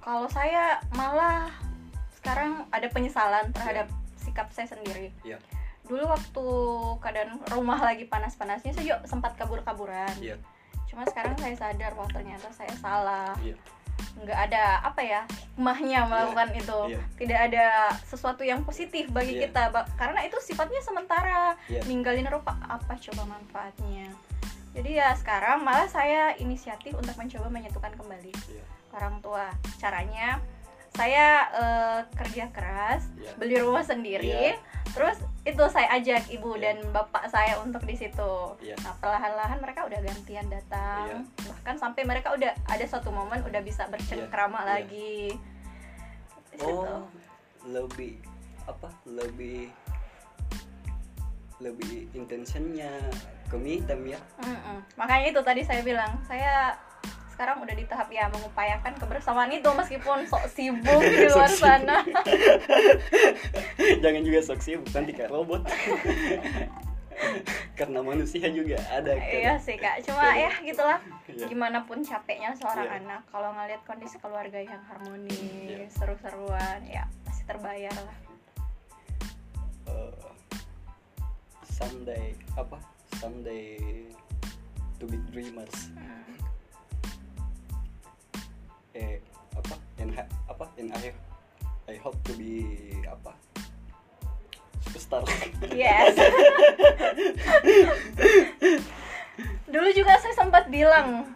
Kalau 0.02 0.26
saya 0.28 0.82
malah 0.92 1.50
sekarang 2.18 2.66
ada 2.70 2.88
penyesalan 2.88 3.50
terhadap 3.52 3.88
sikap 4.18 4.50
saya 4.50 4.66
sendiri. 4.68 5.14
Iya. 5.22 5.38
Dulu 5.86 6.06
waktu 6.08 6.46
keadaan 7.00 7.42
rumah 7.50 7.78
lagi 7.78 8.06
panas-panasnya 8.06 8.74
saya 8.74 8.84
juga 8.84 8.98
sempat 9.06 9.34
kabur-kaburan. 9.36 10.14
iya 10.18 10.38
Cuma 10.86 11.06
sekarang 11.06 11.38
saya 11.38 11.56
sadar 11.56 11.94
bahwa 11.94 12.10
ternyata 12.12 12.50
saya 12.52 12.74
salah. 12.78 13.34
iya 13.40 13.56
nggak 14.12 14.40
ada 14.50 14.82
apa 14.82 15.02
ya 15.02 15.22
hikmahnya 15.30 16.04
melakukan 16.04 16.50
itu 16.52 16.80
Iya. 16.90 17.00
tidak 17.16 17.40
ada 17.48 17.66
sesuatu 18.04 18.42
yang 18.42 18.66
positif 18.66 19.08
bagi 19.08 19.38
Iya. 19.38 19.48
kita 19.48 19.70
karena 19.96 20.26
itu 20.26 20.36
sifatnya 20.42 20.82
sementara 20.82 21.54
Iya. 21.70 21.86
ninggalin 21.86 22.26
rupa 22.28 22.58
apa 22.60 22.98
coba 22.98 23.30
manfaatnya 23.30 24.10
jadi 24.74 25.06
ya 25.06 25.10
sekarang 25.16 25.62
malah 25.62 25.86
saya 25.86 26.34
inisiatif 26.36 26.92
untuk 26.92 27.14
mencoba 27.14 27.48
menyatukan 27.48 27.94
kembali 27.94 28.34
Iya. 28.50 28.64
Orang 28.94 29.20
tua 29.24 29.50
caranya 29.80 30.40
saya 30.92 31.48
eh, 31.56 32.00
kerja 32.20 32.52
keras 32.52 33.08
Iya. 33.16 33.32
beli 33.40 33.56
rumah 33.64 33.80
sendiri 33.80 34.28
Iya. 34.28 34.60
terus 34.92 35.24
itu 35.48 35.64
saya 35.72 35.88
ajak 35.96 36.28
ibu 36.28 36.52
Iya. 36.60 36.76
dan 36.76 36.92
bapak 36.92 37.32
saya 37.32 37.56
untuk 37.64 37.80
di 37.88 37.96
situ 37.96 38.34
Iya. 38.60 38.76
nah 38.84 38.92
perlahan-lahan 39.00 39.64
mereka 39.64 39.88
udah 39.88 40.00
gantian 40.04 40.52
datang 40.52 41.24
bahkan 41.48 41.76
sampai 41.80 42.04
mereka 42.04 42.36
udah 42.36 42.52
ada 42.68 42.86
satu 42.86 43.08
momen 43.08 43.40
udah 43.48 43.64
bisa 43.64 43.88
bercengkrama 43.88 44.62
Iya. 44.62 44.68
lagi 44.68 45.16
situ. 46.52 46.68
oh 46.68 47.08
lebih 47.64 48.20
apa 48.68 48.92
lebih 49.08 49.72
lebih 51.62 52.10
intentionnya 52.12 52.90
ke 53.48 53.56
time 53.86 54.06
ya 54.18 54.20
Mm-mm. 54.44 54.78
makanya 55.00 55.26
itu 55.30 55.40
tadi 55.46 55.62
saya 55.64 55.86
bilang 55.86 56.20
saya 56.26 56.74
sekarang 57.42 57.58
udah 57.66 57.74
di 57.74 57.86
tahap 57.90 58.06
ya 58.14 58.30
mengupayakan 58.30 58.94
kebersamaan 59.02 59.50
itu 59.50 59.66
meskipun 59.66 60.30
sok 60.30 60.46
sibuk 60.54 61.02
di 61.10 61.26
luar 61.26 61.50
Sok 61.50 61.58
sana. 61.58 62.06
Jangan 64.06 64.22
juga 64.22 64.40
sok 64.46 64.62
sibuk 64.62 64.86
nanti 64.94 65.10
kayak 65.10 65.34
robot. 65.34 65.66
Karena 67.82 68.06
manusia 68.06 68.46
juga 68.54 68.78
ada 68.94 69.18
kan? 69.18 69.26
Iya 69.26 69.58
sih 69.58 69.74
kak. 69.82 70.06
Cuma 70.06 70.38
ya 70.38 70.54
gitulah. 70.62 71.02
Iya. 71.26 71.50
gimana 71.50 71.82
pun 71.90 72.06
capeknya 72.06 72.54
seorang 72.54 72.86
Iya. 72.86 72.98
anak 73.02 73.22
kalau 73.34 73.50
ngeliat 73.58 73.82
kondisi 73.90 74.22
keluarga 74.22 74.62
yang 74.62 74.84
harmonis 74.86 75.42
Iya. 75.42 75.90
seru-seruan 75.98 76.86
ya 76.86 77.10
pasti 77.26 77.42
terbayar 77.50 77.96
lah. 78.06 78.18
Eh, 79.90 80.30
someday 81.66 82.38
apa? 82.54 82.78
Someday 83.18 83.82
to 85.02 85.10
be 85.10 85.18
dreamers. 85.34 85.90
Hmm. 85.98 86.41
Eh 88.94 89.24
apa 89.56 89.76
and 90.00 90.12
apa 90.48 90.66
and 90.76 90.92
I 90.92 91.16
I 91.88 91.96
hope 92.00 92.20
to 92.28 92.34
be 92.36 92.68
apa 93.08 93.32
superstar 94.82 95.24
Yes. 95.72 96.18
Dulu 99.72 99.88
juga 99.96 100.20
saya 100.20 100.36
sempat 100.36 100.68
bilang 100.68 101.32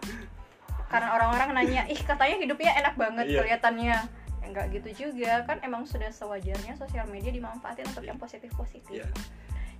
karena 0.86 1.18
orang-orang 1.18 1.50
nanya, 1.56 1.82
ih 1.88 1.98
katanya 1.98 2.36
hidupnya 2.40 2.72
enak 2.78 2.94
banget 2.96 3.26
Iya. 3.28 3.38
kelihatannya. 3.42 3.98
Ya, 4.06 4.46
enggak 4.46 4.66
gitu 4.72 5.10
juga 5.10 5.42
kan 5.44 5.58
emang 5.66 5.84
sudah 5.84 6.14
sewajarnya 6.14 6.78
sosial 6.78 7.10
media 7.10 7.34
dimanfaatin 7.34 7.90
untuk 7.90 8.06
Iya. 8.06 8.10
yang 8.14 8.20
positif-positif. 8.22 9.02
ya 9.02 9.08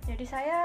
Jadi 0.06 0.24
saya 0.26 0.58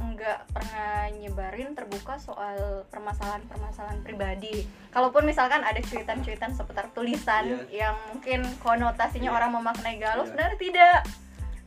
nggak 0.00 0.48
pernah 0.48 1.12
nyebarin 1.12 1.76
terbuka 1.76 2.16
soal 2.16 2.82
permasalahan-permasalahan 2.88 4.00
pribadi. 4.00 4.64
Kalaupun 4.88 5.28
misalkan 5.28 5.60
ada 5.60 5.76
cuitan-cuitan 5.78 6.56
seputar 6.56 6.88
tulisan 6.90 7.44
Iya. 7.68 7.86
yang 7.86 7.96
mungkin 8.08 8.40
konotasinya 8.58 9.28
Iya. 9.28 9.36
orang 9.36 9.50
memaknai 9.54 10.00
galau, 10.00 10.24
Iya. 10.24 10.28
sebenarnya 10.32 10.58
tidak. 10.58 11.00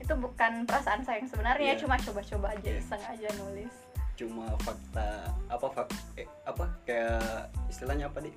Itu 0.01 0.13
bukan 0.17 0.65
perasaan 0.65 1.05
saya 1.05 1.21
yang 1.21 1.29
sebenarnya, 1.29 1.71
Iya. 1.77 1.81
cuma 1.81 1.95
coba-coba 1.95 2.47
aja 2.51 2.67
Iya. 2.67 2.81
iseng 2.81 3.03
aja 3.03 3.29
nulis. 3.39 3.73
cuma 4.13 4.45
fakta 4.61 5.25
apa 5.49 5.67
fak 5.73 5.89
eh, 6.21 6.29
apa 6.45 6.69
kayak 6.85 7.49
istilahnya 7.65 8.05
apa 8.05 8.21
di 8.21 8.29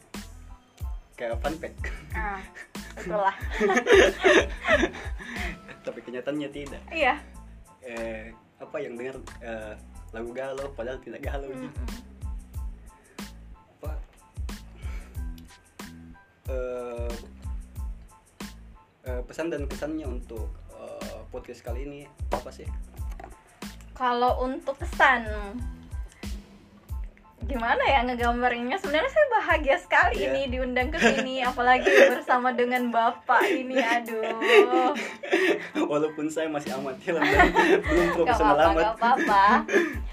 kayak 1.12 1.36
fun 1.36 1.52
fact 1.60 1.92
Ah, 2.16 2.40
itulah. 2.96 3.36
tapi 5.84 5.98
kenyataannya 6.00 6.48
tidak 6.48 6.80
iya. 6.90 7.20
eh 7.84 8.32
apa 8.56 8.76
yang 8.80 8.96
dengar 8.96 9.16
eh, 9.44 9.74
lagu 10.16 10.30
galau 10.32 10.68
padahal 10.72 10.96
tidak 11.04 11.20
galau 11.20 11.50
gitu. 11.52 11.68
Mm-mm. 11.68 11.88
apa 13.76 13.90
eh, 16.48 17.14
eh, 19.04 19.20
pesan 19.28 19.52
dan 19.52 19.68
kesannya 19.68 20.06
untuk 20.08 20.48
eh, 20.72 21.20
podcast 21.28 21.60
kali 21.60 21.84
ini 21.84 22.00
apa 22.32 22.48
sih 22.48 22.68
Kalau 23.96 24.44
untuk 24.44 24.76
kesan 24.76 25.24
gimana 27.46 27.78
ya 27.80 28.02
ngegambarinnya 28.02 28.74
sebenarnya 28.76 29.06
saya 29.06 29.26
bahagia 29.32 29.76
sekali 29.78 30.18
Iya. 30.18 30.26
ini 30.28 30.42
diundang 30.50 30.90
ke 30.90 30.98
sini 30.98 31.40
apalagi 31.40 31.86
bersama 32.10 32.50
dengan 32.50 32.90
bapak 32.90 33.42
ini 33.46 33.78
aduh 33.78 34.90
walaupun 35.90 36.26
saya 36.26 36.50
masih 36.50 36.74
amatir 36.74 37.14
dan 37.14 37.54
belum 37.86 38.08
profesional 38.12 38.58
amat 38.66 38.74
gak 38.76 38.94
apa-apa 38.98 39.46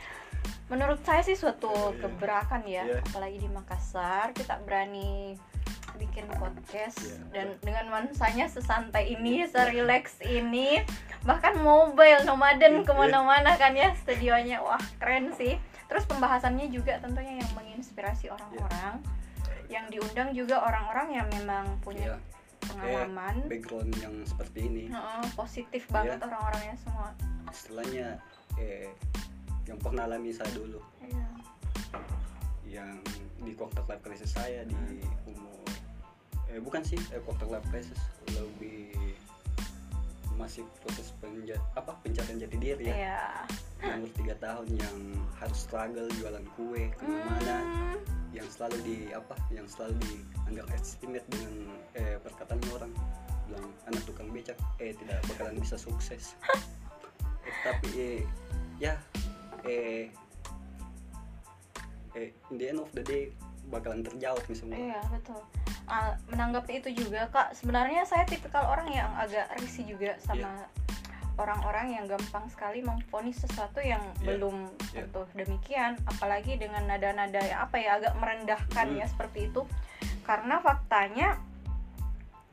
menurut 0.72 1.02
saya 1.02 1.22
sih 1.22 1.34
suatu 1.34 1.70
Iya. 1.70 1.98
keberakan 2.00 2.62
ya 2.64 2.86
Iya. 2.86 3.02
apalagi 3.04 3.38
di 3.38 3.50
Makassar 3.50 4.30
kita 4.32 4.62
berani 4.62 5.34
bikin 5.96 6.30
podcast 6.32 7.02
Iya. 7.02 7.18
dan 7.34 7.48
dengan 7.60 7.84
nuansanya 7.90 8.46
sesantai 8.46 9.10
ini 9.10 9.42
serileks 9.46 10.22
ini 10.22 10.86
bahkan 11.22 11.58
mobile 11.58 12.22
nomaden 12.24 12.82
Iya. 12.82 12.86
ke 12.86 12.92
mana-mana 12.94 13.58
kan 13.58 13.74
ya 13.74 13.90
studionya 13.98 14.62
wah 14.62 14.82
keren 14.98 15.34
sih 15.34 15.58
terus 15.94 16.10
pembahasannya 16.10 16.74
juga 16.74 16.98
tentunya 16.98 17.38
yang 17.38 17.52
menginspirasi 17.54 18.34
orang-orang 18.34 18.98
yang 19.70 19.86
diundang 19.94 20.34
juga 20.34 20.66
orang-orang 20.66 21.22
yang 21.22 21.28
memang 21.30 21.70
punya 21.86 22.18
Iya. 22.18 22.18
pengalaman 22.66 23.36
background 23.46 23.94
yang 24.02 24.16
seperti 24.26 24.60
ini 24.66 24.84
Heeh, 24.90 25.24
positif 25.38 25.86
banget 25.94 26.18
Iya. 26.18 26.26
orang-orangnya 26.34 26.76
semua 26.82 27.14
istilahnya 27.54 28.08
eh 28.58 28.90
yang 29.70 29.78
pernah 29.78 30.10
alami 30.10 30.34
saya 30.34 30.50
dulu 30.58 30.82
Iya. 31.06 31.28
yang 32.66 32.98
di 33.46 33.54
quarter 33.54 33.86
life 33.86 34.02
crisis 34.02 34.34
saya 34.34 34.66
di 34.66 34.98
umur 35.30 35.62
eh 36.50 36.58
bukan 36.58 36.82
sih 36.82 36.98
eh, 37.14 37.22
quarter 37.22 37.54
life 37.54 37.68
crisis 37.70 38.02
lebih 38.34 38.98
masih 40.38 40.66
proses 40.82 41.14
penja 41.22 41.56
apa 41.78 41.94
pencarian 42.02 42.42
jati 42.42 42.58
diri 42.58 42.86
ya. 42.90 42.96
Iya. 42.96 43.22
umur 43.84 44.10
tiga 44.16 44.36
tahun 44.40 44.68
yang 44.80 44.98
harus 45.38 45.60
struggle 45.68 46.08
jualan 46.16 46.46
kue 46.56 46.88
ke 46.96 47.04
mana 47.04 47.58
Hmm, 47.64 48.00
yang 48.32 48.48
selalu 48.50 48.78
di 48.82 48.98
apa 49.12 49.36
yang 49.54 49.68
selalu 49.70 49.94
di 50.08 50.14
underestimate 50.50 51.28
dengan 51.30 51.54
eh, 52.00 52.18
perkataan 52.24 52.64
orang. 52.74 52.92
Bilang 53.52 53.68
anak 53.86 54.02
tukang 54.08 54.32
becak. 54.32 54.58
Eh 54.80 54.96
tidak 54.98 55.22
bakalan 55.30 55.60
bisa 55.60 55.78
sukses. 55.78 56.34
Eh, 57.44 57.52
tapi 57.60 57.90
eh, 58.00 58.22
ya 58.80 58.96
eh 59.68 60.08
eh 62.16 62.32
in 62.48 62.56
the 62.56 62.72
end 62.72 62.80
of 62.80 62.88
the 62.96 63.04
day 63.04 63.36
bakalan 63.68 64.00
terjawab 64.00 64.40
nih 64.48 64.56
semua. 64.56 64.80
Iya 64.80 65.04
betul. 65.12 65.44
Ah, 65.84 66.16
menanggapi 66.32 66.80
itu 66.80 66.90
juga 67.06 67.28
kak, 67.28 67.60
sebenarnya 67.60 68.08
saya 68.08 68.24
tipikal 68.24 68.64
orang 68.72 68.88
yang 68.88 69.12
agak 69.20 69.52
risih 69.60 69.84
juga 69.84 70.16
sama 70.24 70.64
orang-orang 71.34 71.98
yang 71.98 72.06
gampang 72.06 72.46
sekali 72.48 72.86
memvonis 72.86 73.42
sesuatu 73.42 73.82
yang 73.82 74.00
Iya. 74.22 74.26
belum 74.38 74.56
Iya. 74.94 75.10
tentu 75.10 75.22
demikian, 75.34 75.98
apalagi 76.06 76.56
dengan 76.62 76.86
nada-nada 76.88 77.42
yang 77.42 77.66
apa 77.68 77.82
ya 77.82 77.98
agak 78.00 78.14
merendahkan 78.16 78.88
Hmm. 78.94 79.00
ya 79.02 79.06
seperti 79.10 79.50
itu, 79.52 79.66
karena 80.24 80.62
faktanya 80.62 81.42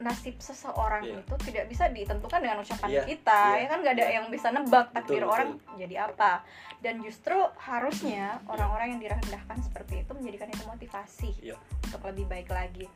nasib 0.01 0.37
seseorang 0.37 1.05
Iya. 1.05 1.21
itu 1.21 1.35
tidak 1.45 1.65
bisa 1.69 1.85
ditentukan 1.87 2.41
dengan 2.41 2.59
ucapan 2.59 2.89
Iya, 2.89 3.03
kita 3.05 3.41
iya, 3.53 3.61
ya 3.61 3.67
kan 3.69 3.79
nggak 3.81 3.95
ada 3.95 4.03
iya. 4.03 4.15
yang 4.17 4.27
bisa 4.27 4.49
nebak 4.49 4.87
takdir 4.91 5.21
Betul, 5.21 5.31
orang 5.31 5.49
jadi 5.77 5.95
apa 6.03 6.33
dan 6.81 6.95
justru 6.99 7.37
harusnya 7.61 8.41
orang-orang 8.47 8.97
yang 8.97 9.01
direndahkan 9.03 9.61
seperti 9.61 10.01
itu 10.01 10.11
menjadikan 10.11 10.49
itu 10.49 10.65
motivasi 10.65 11.31
Iya. 11.43 11.57
untuk 11.85 12.01
lebih 12.03 12.25
baik 12.27 12.49
lagi 12.49 12.89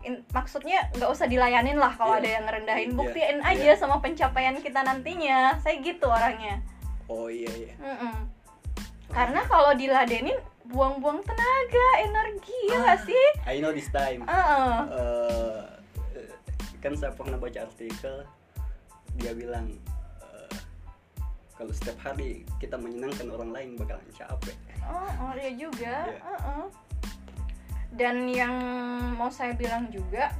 In- 0.00 0.24
maksudnya 0.30 0.88
nggak 0.90 1.06
usah 1.08 1.26
dilayanin 1.26 1.76
lah 1.76 1.92
kalau 1.92 2.16
Iya. 2.16 2.20
ada 2.20 2.30
yang 2.32 2.44
ngerendahin 2.44 2.90
Iya, 2.90 2.98
buktiin 2.98 3.38
iya. 3.38 3.50
aja 3.50 3.70
sama 3.78 3.96
pencapaian 3.98 4.56
kita 4.56 4.80
nantinya 4.80 5.54
saya 5.56 5.78
gitu 5.78 6.04
orangnya 6.04 6.58
oh 7.06 7.26
iya 7.26 7.50
iya 7.52 7.74
Mm-mm. 7.76 8.16
karena 9.08 9.40
kalau 9.44 9.70
diladenin 9.72 10.34
buang-buang 10.64 11.18
tenaga 11.20 11.86
energi 12.00 12.58
ya 12.66 12.78
nggak 12.80 13.00
sih 13.02 13.24
I 13.44 13.58
know 13.58 13.70
this 13.70 13.90
time 13.90 14.22
Heeh. 14.22 14.74
Eh, 14.88 14.96
eh, 14.96 15.49
kan 16.80 16.96
saya 16.96 17.12
pernah 17.12 17.36
baca 17.36 17.60
artikel 17.60 18.24
dia 19.20 19.32
bilang 19.36 19.68
eh, 20.24 20.52
kalau 21.54 21.72
setiap 21.72 22.00
hari 22.00 22.42
kita 22.56 22.80
menyenangkan 22.80 23.28
orang 23.28 23.50
lain 23.52 23.68
bakalan 23.76 24.08
capek 24.16 24.56
Oh, 24.90 25.10
oh 25.22 25.32
iya 25.38 25.52
juga. 25.54 25.94
Iya. 26.10 26.18
Heeh. 26.18 26.64
Dan 27.94 28.16
yang 28.26 28.54
mau 29.14 29.30
saya 29.30 29.54
bilang 29.54 29.86
juga, 29.90 30.34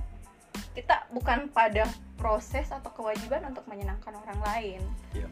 kita 0.75 1.07
bukan 1.15 1.51
pada 1.51 1.87
proses 2.19 2.71
atau 2.71 2.91
kewajiban 2.91 3.47
untuk 3.47 3.63
menyenangkan 3.71 4.15
orang 4.17 4.41
lain. 4.43 4.83
Iya. 5.15 5.29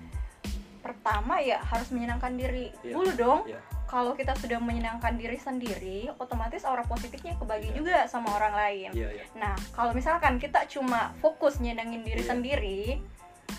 Pertama 0.83 1.43
ya 1.43 1.59
harus 1.63 1.91
menyenangkan 1.91 2.39
diri 2.39 2.71
Iya. 2.83 2.95
dulu 2.95 3.11
dong. 3.19 3.41
Iya. 3.47 3.61
Kalau 3.89 4.13
kita 4.13 4.37
sudah 4.37 4.61
menyenangkan 4.61 5.17
diri 5.17 5.35
sendiri 5.35 5.99
otomatis 6.15 6.63
aura 6.63 6.85
positifnya 6.85 7.35
kebagi 7.35 7.69
Iya. 7.69 7.75
juga 7.75 7.97
sama 8.05 8.37
orang 8.37 8.55
lain 8.55 8.91
iya 8.93 9.09
iya 9.11 9.25
nah 9.35 9.57
kalau 9.73 9.91
misalkan 9.91 10.37
kita 10.37 10.69
cuma 10.69 11.17
fokus 11.19 11.59
nyenengin 11.59 12.05
diri 12.05 12.21
Iya. 12.21 12.31
sendiri 12.31 12.83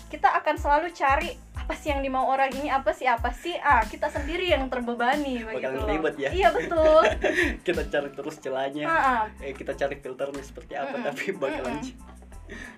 kita 0.06 0.30
akan 0.32 0.54
selalu 0.54 0.90
cari 0.92 1.30
apa 1.52 1.74
sih 1.76 1.90
yang 1.90 2.00
dimau 2.00 2.26
orang 2.26 2.50
ini 2.52 2.66
apa 2.66 2.90
sih 2.90 3.06
apa 3.06 3.30
sih 3.32 3.54
ah 3.56 3.82
kita 3.84 4.06
sendiri 4.06 4.46
yang 4.48 4.66
terbebani 4.66 5.42
begitu 5.44 5.82
ribet 5.84 6.14
ya. 6.16 6.30
iya 6.30 6.48
betul 6.50 7.02
kita 7.66 7.82
cari 7.86 8.08
terus 8.10 8.36
celahnya 8.38 8.86
Ah, 8.86 8.98
ah. 8.98 9.22
eh 9.38 9.50
kita 9.50 9.74
cari 9.74 9.94
filternya 9.96 10.42
seperti 10.42 10.74
apa 10.74 10.94
Mm-mm. 10.94 11.06
tapi 11.06 11.22
bakalan 11.32 11.78
Mm-mm. 11.78 12.18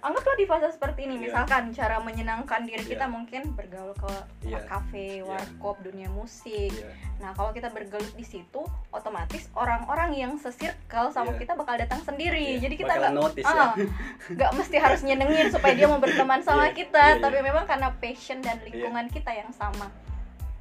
Anggaplah 0.00 0.37
di 0.37 0.47
fase 0.47 0.69
seperti 0.71 1.07
ini 1.07 1.14
Iya. 1.17 1.23
misalkan 1.29 1.62
cara 1.71 1.97
menyenangkan 1.99 2.61
diri 2.62 2.85
kita 2.85 3.07
Iya. 3.07 3.12
mungkin 3.12 3.43
bergaul 3.52 3.95
ke 3.95 4.12
Iya. 4.45 4.61
kafe 4.67 5.21
Iya. 5.21 5.26
warkop 5.26 5.81
dunia 5.81 6.09
musik 6.09 6.73
Iya. 6.73 6.91
nah 7.19 7.31
kalau 7.33 7.50
kita 7.50 7.69
bergelut 7.69 8.12
di 8.12 8.25
situ 8.25 8.62
otomatis 8.91 9.47
orang-orang 9.55 10.11
yang 10.12 10.33
sesirkel 10.37 11.09
sama 11.11 11.35
Iya. 11.35 11.41
kita 11.47 11.52
bakal 11.55 11.75
datang 11.79 12.00
sendiri 12.02 12.59
Iya. 12.59 12.62
jadi 12.64 12.75
kita 12.76 12.93
nggak 12.99 13.14
notice 13.14 13.47
ya. 13.47 13.62
ah, 13.62 13.73
nggak 14.37 14.50
mesti 14.55 14.76
harus 14.76 15.00
nyenengin 15.02 15.49
supaya 15.49 15.73
dia 15.73 15.87
mau 15.87 15.99
berteman 15.99 16.41
sama 16.49 16.69
Iya. 16.69 16.76
kita 16.76 17.05
Iya, 17.17 17.23
tapi 17.23 17.38
iya. 17.38 17.47
memang 17.47 17.64
karena 17.64 17.88
passion 17.97 18.38
dan 18.41 18.59
lingkungan 18.62 19.07
kita 19.09 19.31
yang 19.31 19.50
sama 19.52 19.88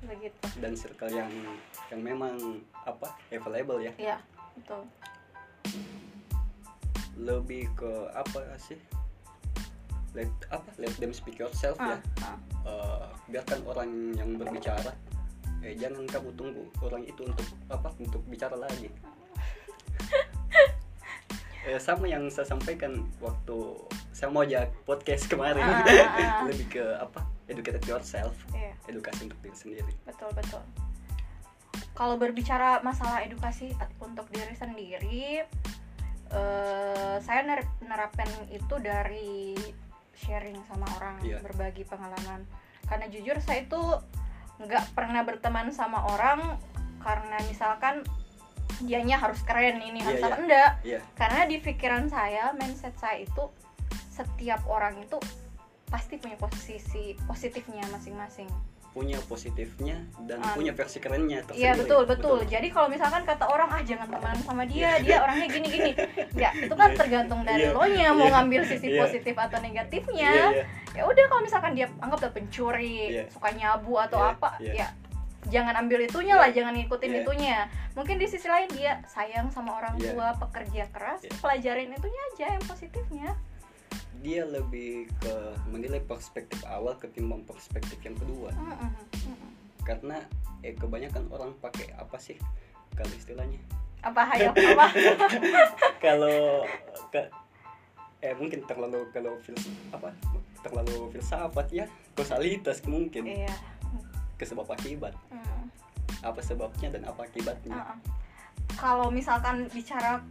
begitu 0.01 0.41
dan 0.58 0.74
circle 0.74 1.13
yang 1.13 1.30
yang 1.88 2.01
memang 2.01 2.34
apa 2.84 3.13
available 3.30 3.77
ya 3.80 3.94
ya 3.96 4.18
betul 4.58 4.82
lebih 7.15 7.70
ke 7.77 7.91
apa 8.12 8.41
sih 8.58 8.80
let 10.12 10.32
apa 10.51 10.68
let 10.77 10.91
them 11.00 11.15
speak 11.15 11.39
yourself 11.39 11.80
ah, 11.80 11.96
ya 11.96 11.98
ah. 12.27 12.38
Eh, 12.62 13.06
biarkan 13.32 13.60
orang 13.65 13.89
yang 14.13 14.38
berbicara 14.38 14.91
eh 15.62 15.74
jangan 15.77 16.06
kamu 16.10 16.30
tunggu 16.38 16.63
orang 16.82 17.06
itu 17.06 17.22
untuk 17.25 17.46
apa 17.70 17.89
untuk 17.98 18.22
bicara 18.27 18.58
lagi 18.58 18.89
eh, 21.70 21.80
sama 21.80 22.10
yang 22.10 22.27
saya 22.34 22.50
sampaikan 22.50 23.06
waktu 23.22 23.58
saya 24.12 24.30
mau 24.30 24.44
ajak 24.46 24.70
podcast 24.86 25.25
kemarin 25.30 25.62
Ah, 25.63 25.82
ah, 25.82 26.18
ah. 26.22 26.41
lebih 26.46 26.68
ke 26.70 26.84
apa 26.98 27.25
educate 27.50 27.82
yourself 27.88 28.34
Iya. 28.53 28.74
edukasi 28.89 29.25
untuk 29.30 29.39
diri 29.41 29.58
sendiri 29.58 29.94
betul 30.06 30.30
betul 30.34 30.62
kalau 31.98 32.18
berbicara 32.18 32.82
masalah 32.82 33.22
edukasi 33.22 33.74
untuk 34.01 34.25
diri 34.34 34.53
sendiri 34.58 35.46
eh, 36.32 37.15
saya 37.22 37.41
ner- 37.46 37.70
itu 38.51 38.75
dari 38.80 39.56
sharing 40.21 40.57
sama 40.69 40.85
orang 40.97 41.17
Iya. 41.25 41.41
berbagi 41.41 41.83
pengalaman. 41.83 42.45
Karena 42.85 43.05
jujur 43.09 43.37
saya 43.41 43.65
itu 43.65 43.81
nggak 44.61 44.93
pernah 44.93 45.25
berteman 45.25 45.73
sama 45.73 46.05
orang 46.13 46.61
karena 47.01 47.37
misalkan 47.49 48.05
dianya 48.81 49.17
harus 49.17 49.41
keren 49.41 49.81
ini 49.81 50.01
harus 50.01 50.21
Iya, 50.21 50.25
apa. 50.25 50.33
iya. 50.33 50.41
enggak. 50.41 50.71
Iya. 50.85 50.99
Karena 51.17 51.41
di 51.49 51.57
pikiran 51.57 52.05
saya 52.09 52.53
mindset 52.53 52.93
saya 52.97 53.25
itu 53.25 53.43
setiap 54.13 54.61
orang 54.69 55.01
itu 55.01 55.17
pasti 55.89 56.15
punya 56.21 56.37
posisi 56.39 57.17
positifnya 57.27 57.83
masing-masing 57.91 58.47
punya 58.91 59.15
positifnya 59.24 60.03
dan 60.27 60.43
Ah. 60.43 60.51
punya 60.51 60.75
versi 60.75 61.00
kerennya 61.00 61.48
tersendiri 61.48 61.63
Iya 61.63 61.71
betul, 61.79 62.03
betul 62.03 62.38
Jadi 62.43 62.67
kalau 62.69 62.91
misalkan 62.91 63.24
kata 63.24 63.48
orang 63.48 63.71
ah 63.71 63.79
jangan 63.79 64.12
teman 64.12 64.36
sama 64.43 64.63
dia, 64.67 65.00
dia 65.00 65.24
orangnya 65.24 65.48
gini 65.48 65.67
gini. 65.67 65.91
Ya 66.36 66.51
itu 66.51 66.75
kan 66.75 66.91
Iya. 66.91 67.00
tergantung 67.00 67.41
dari 67.48 67.71
Iya. 67.71 67.75
lo 67.75 67.88
nya 67.88 68.12
mau 68.12 68.27
Iya. 68.27 68.33
ngambil 68.36 68.62
sisi 68.67 68.88
Iya. 68.91 69.00
positif 69.00 69.36
atau 69.36 69.57
negatifnya. 69.60 70.31
iya 70.31 70.48
iya 70.51 70.65
Ya 70.91 71.03
udah 71.07 71.24
kalau 71.24 71.39
misalkan 71.39 71.71
dia 71.71 71.88
anggaplah 72.03 72.36
pencuri, 72.36 73.15
Iya. 73.15 73.24
suka 73.31 73.48
nyabu 73.55 73.95
atau 73.95 74.19
Iya, 74.19 74.31
apa, 74.36 74.50
iya. 74.60 74.74
ya 74.75 74.88
jangan 75.48 75.74
ambil 75.79 76.03
itunya 76.03 76.36
Iya. 76.36 76.41
lah, 76.43 76.50
jangan 76.51 76.74
ngikutin 76.75 77.12
Iya. 77.12 77.19
itunya. 77.24 77.57
Mungkin 77.91 78.15
di 78.19 78.27
sisi 78.27 78.48
lain 78.51 78.67
dia 78.75 79.00
sayang 79.07 79.48
sama 79.48 79.71
orang 79.74 79.95
Iya. 79.95 80.12
tua, 80.12 80.27
pekerja 80.36 80.83
keras, 80.91 81.24
Iya. 81.24 81.31
pelajarin 81.39 81.95
itunya 81.95 82.21
aja 82.29 82.45
yang 82.53 82.63
positifnya. 82.67 83.29
Dia 84.21 84.45
lebih 84.45 85.09
ke 85.17 85.33
menilai 85.67 85.99
perspektif 85.99 86.62
awal 86.63 86.93
ketimbang 86.95 87.41
perspektif 87.43 87.97
yang 88.01 88.13
kedua 88.13 88.53
Mm-mm, 88.53 88.89
mm-mm. 89.25 89.51
karena 89.81 90.21
eh 90.62 90.73
kebanyakan 90.73 91.25
orang 91.27 91.51
pakai 91.57 91.89
apa 91.93 92.15
sih 92.15 92.38
kalau 92.93 93.12
istilahnya 93.12 93.57
Apa 94.01 94.25
hayo 94.34 94.49
apa? 94.49 94.88
kalau 96.05 96.65
eh 98.17 98.34
mungkin 98.34 98.62
terlalu 98.63 99.10
kalau 99.10 99.38
fils 99.39 99.65
apa 99.89 100.13
terlalu 100.62 101.10
filsafat 101.10 101.67
ya 101.69 101.86
kausalitas 102.13 102.86
mungkin 102.86 103.25
Iya. 103.25 103.53
ke 104.38 104.45
sebab 104.45 104.69
akibat 104.69 105.13
Mm. 105.29 105.65
apa 106.21 106.38
sebabnya 106.39 106.93
dan 106.93 107.05
apa 107.05 107.25
akibatnya 107.25 107.73
Uh-uh. 107.73 107.97
Kalau 108.71 109.10
misalkan 109.10 109.67
bicara 109.67 110.21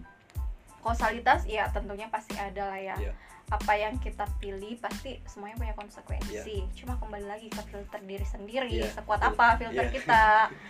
kausalitas, 0.80 1.44
ya 1.44 1.68
tentunya 1.68 2.08
pasti 2.08 2.32
ada 2.34 2.72
lah 2.72 2.80
ya. 2.80 2.96
Iya. 2.96 3.12
Apa 3.50 3.72
yang 3.74 3.98
kita 3.98 4.24
pilih 4.38 4.78
pasti 4.78 5.18
semuanya 5.24 5.58
punya 5.58 5.74
konsekuensi. 5.74 6.64
Cuma 6.74 6.94
kembali 6.96 7.26
lagi 7.26 7.48
ke 7.48 7.62
filter 7.64 8.00
diri 8.00 8.22
sendiri, 8.24 8.70
Iya, 8.70 8.90
sekuat 8.92 9.20
apa 9.20 9.58
filter 9.58 9.84
Iya. 9.84 9.92
kita. 9.92 10.24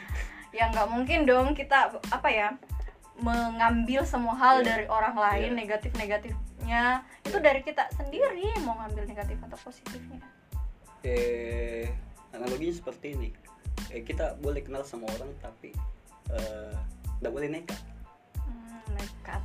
ya 0.50 0.66
nggak 0.66 0.88
mungkin 0.88 1.22
dong 1.22 1.52
kita 1.52 1.78
apa 2.10 2.26
ya 2.26 2.48
mengambil 3.16 4.02
semua 4.02 4.34
hal 4.34 4.60
Iya. 4.60 4.66
dari 4.66 4.86
orang 4.88 5.14
lain 5.14 5.50
Iya. 5.52 5.58
negatif-negatifnya 5.58 6.84
itu 7.22 7.38
dari 7.38 7.60
kita 7.60 7.86
sendiri 7.92 8.48
mau 8.60 8.74
ngambil 8.76 9.04
negatif 9.06 9.38
atau 9.40 9.58
positifnya. 9.60 10.18
eh 11.00 11.88
analoginya 12.30 12.74
seperti 12.74 13.06
ini 13.10 13.28
eh 13.88 14.02
kita 14.02 14.36
boleh 14.36 14.60
kenal 14.60 14.82
sama 14.82 15.08
orang 15.10 15.32
tapi 15.38 15.72
eh 16.28 16.74
nggak 17.18 17.30
boleh 17.30 17.48
nekat 17.48 17.80
Hmm, 18.36 18.84
nekat. 18.92 19.42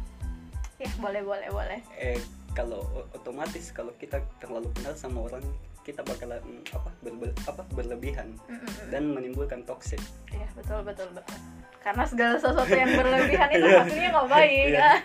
Ya 0.75 0.89
boleh 0.97 1.21
boleh 1.21 1.47
boleh. 1.49 1.79
eh 1.95 2.19
kalau 2.55 2.81
otomatis 3.11 3.69
kalau 3.69 3.91
kita 3.93 4.17
terlalu 4.37 4.71
kenal 4.73 4.95
sama 4.95 5.19
orang 5.23 5.43
kita 5.83 6.01
bakalan 6.01 6.39
mm, 6.41 6.63
apa 6.71 6.89
ber- 7.03 7.37
apa 7.45 7.61
berlebihan 7.69 8.33
Mm-mm. 8.47 8.89
dan 8.89 9.05
menimbulkan 9.07 9.61
toxic 9.61 9.99
Iya 10.31 10.47
betul 10.53 10.81
betul 10.81 11.11
betul. 11.11 11.37
Karena 11.77 12.01
segala 12.03 12.33
sesuatu 12.35 12.65
yang 12.67 12.95
berlebihan 12.97 13.49
itu 13.51 13.61
Iya. 13.63 13.77
pastinya 13.79 14.09
nggak 14.09 14.27
baik. 14.27 14.65
Iya. 14.71 14.81
ah. 14.81 14.97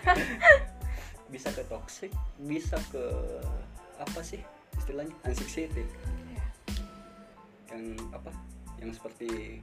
bisa 1.33 1.47
ke 1.49 1.63
toxic 1.65 2.11
bisa 2.41 2.75
ke 2.89 3.03
apa 3.95 4.19
sih 4.21 4.41
istilahnya 4.73 5.13
anxiety 5.21 5.85
Iya. 6.25 6.43
yang 7.69 7.83
apa 8.09 8.31
yang 8.77 8.89
seperti 8.89 9.61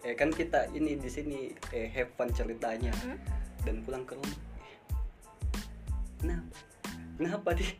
eh 0.00 0.14
kan 0.14 0.28
kita 0.28 0.68
ini 0.70 0.94
di 0.94 1.08
sini 1.08 1.38
eh 1.70 1.88
have 1.88 2.12
fun 2.14 2.28
ceritanya 2.30 2.92
Hmm? 2.94 3.18
dan 3.64 3.82
pulang 3.82 4.04
ke 4.04 4.14
rumah 4.14 4.38
eh, 6.22 6.40
kenapa 7.14 7.54
kenapa 7.54 7.74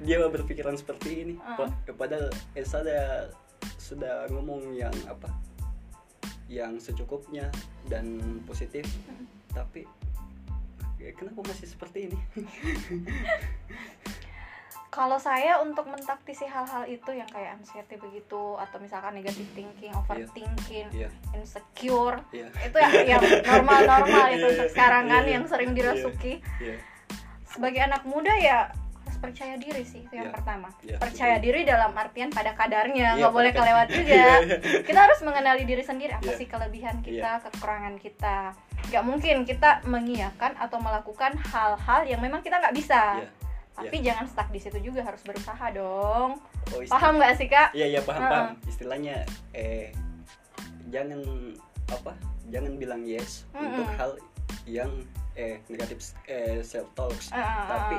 dia 0.00 0.16
berpikiran 0.34 0.74
seperti 0.74 1.08
ini. 1.22 1.34
Pa- 1.38 1.72
padahal 1.92 2.28
eh, 2.54 2.62
saya 2.62 3.26
sudah 3.76 4.30
ngomong 4.30 4.72
yang 4.72 4.94
apa 5.04 5.28
yang 6.46 6.78
secukupnya 6.78 7.46
dan 7.86 8.18
positif 8.42 8.82
Hmm. 9.06 9.26
tapi 9.50 9.82
eh, 10.98 11.14
kenapa 11.14 11.42
masih 11.44 11.66
seperti 11.66 12.10
ini 12.10 12.18
Kalau 14.90 15.22
saya 15.22 15.62
untuk 15.62 15.86
mentaktisi 15.86 16.42
hal-hal 16.50 16.82
itu 16.90 17.14
yang 17.14 17.30
kayak 17.30 17.62
anxiety 17.62 17.94
begitu 17.94 18.58
atau 18.58 18.82
misalkan 18.82 19.14
negative 19.14 19.46
thinking, 19.54 19.94
overthinking, 19.94 20.90
iya 20.90 21.06
insecure, 21.30 22.18
iya 22.34 22.50
itu 22.58 22.74
yang 22.74 22.94
yang 23.06 23.22
normal-normal 23.46 24.26
itu 24.34 24.42
Iya, 24.42 24.50
untuk 24.50 24.66
iya. 24.66 24.74
sekarang 24.74 25.04
kan 25.06 25.22
Iya. 25.22 25.32
yang 25.38 25.44
sering 25.46 25.70
dirasuki. 25.78 26.42
iya 26.58 26.74
Sebagai 27.50 27.80
anak 27.80 28.02
muda 28.04 28.30
ya 28.32 28.70
harus 29.00 29.18
percaya 29.18 29.54
diri 29.56 29.82
sih 29.82 30.00
itu 30.00 30.12
yang 30.12 30.28
Iya. 30.28 30.34
pertama. 30.34 30.68
Iya, 30.80 30.96
percaya 30.96 31.34
betul. 31.34 31.44
diri 31.44 31.60
dalam 31.64 31.92
artian 31.92 32.30
pada 32.30 32.52
kadarnya, 32.52 33.08
Iya, 33.10 33.18
nggak 33.18 33.32
boleh 33.32 33.50
pada- 33.50 33.58
kelewat 33.60 33.86
juga. 33.90 34.14
Iya, 34.14 34.34
iya. 34.38 34.80
kita 34.80 35.00
harus 35.00 35.20
mengenali 35.20 35.62
diri 35.64 35.82
sendiri 35.82 36.12
apa 36.12 36.30
sih 36.32 36.46
kelebihan 36.46 36.96
kita 37.00 37.30
kekurangan 37.42 37.94
kita 37.96 38.36
nggak 38.86 39.04
mungkin 39.04 39.36
kita 39.42 39.70
mengiyakan 39.84 40.52
atau 40.56 40.78
melakukan 40.78 41.34
hal-hal 41.44 42.00
yang 42.04 42.18
memang 42.18 42.40
kita 42.40 42.56
nggak 42.56 42.72
bisa 42.72 43.22
tapi 43.72 43.96
jangan 43.98 44.26
stuck 44.26 44.48
di 44.48 44.58
situ 44.58 44.76
juga 44.82 45.00
harus 45.00 45.20
berusaha 45.20 45.66
dong 45.70 46.36
Oh, 46.68 46.78
istilah- 46.78 46.92
paham 46.92 47.12
nggak 47.16 47.32
sih 47.34 47.46
kak 47.46 47.70
Iya 47.72 47.86
iya 47.88 48.00
paham 48.00 48.20
Heeh. 48.20 48.30
paham. 48.30 48.48
Istilahnya 48.64 49.16
eh 49.52 49.90
jangan 50.88 51.20
apa? 51.88 52.12
Jangan 52.48 52.72
bilang 52.76 53.02
yes 53.02 53.46
Mm-mm. 53.50 53.62
untuk 53.64 53.88
hal 53.94 54.10
yang 54.64 54.90
eh 55.40 55.54
negatif 55.66 55.98
eh 56.26 56.60
self 56.62 56.92
talks. 56.92 57.32
Ah, 57.32 57.64
Tapi 57.66 57.96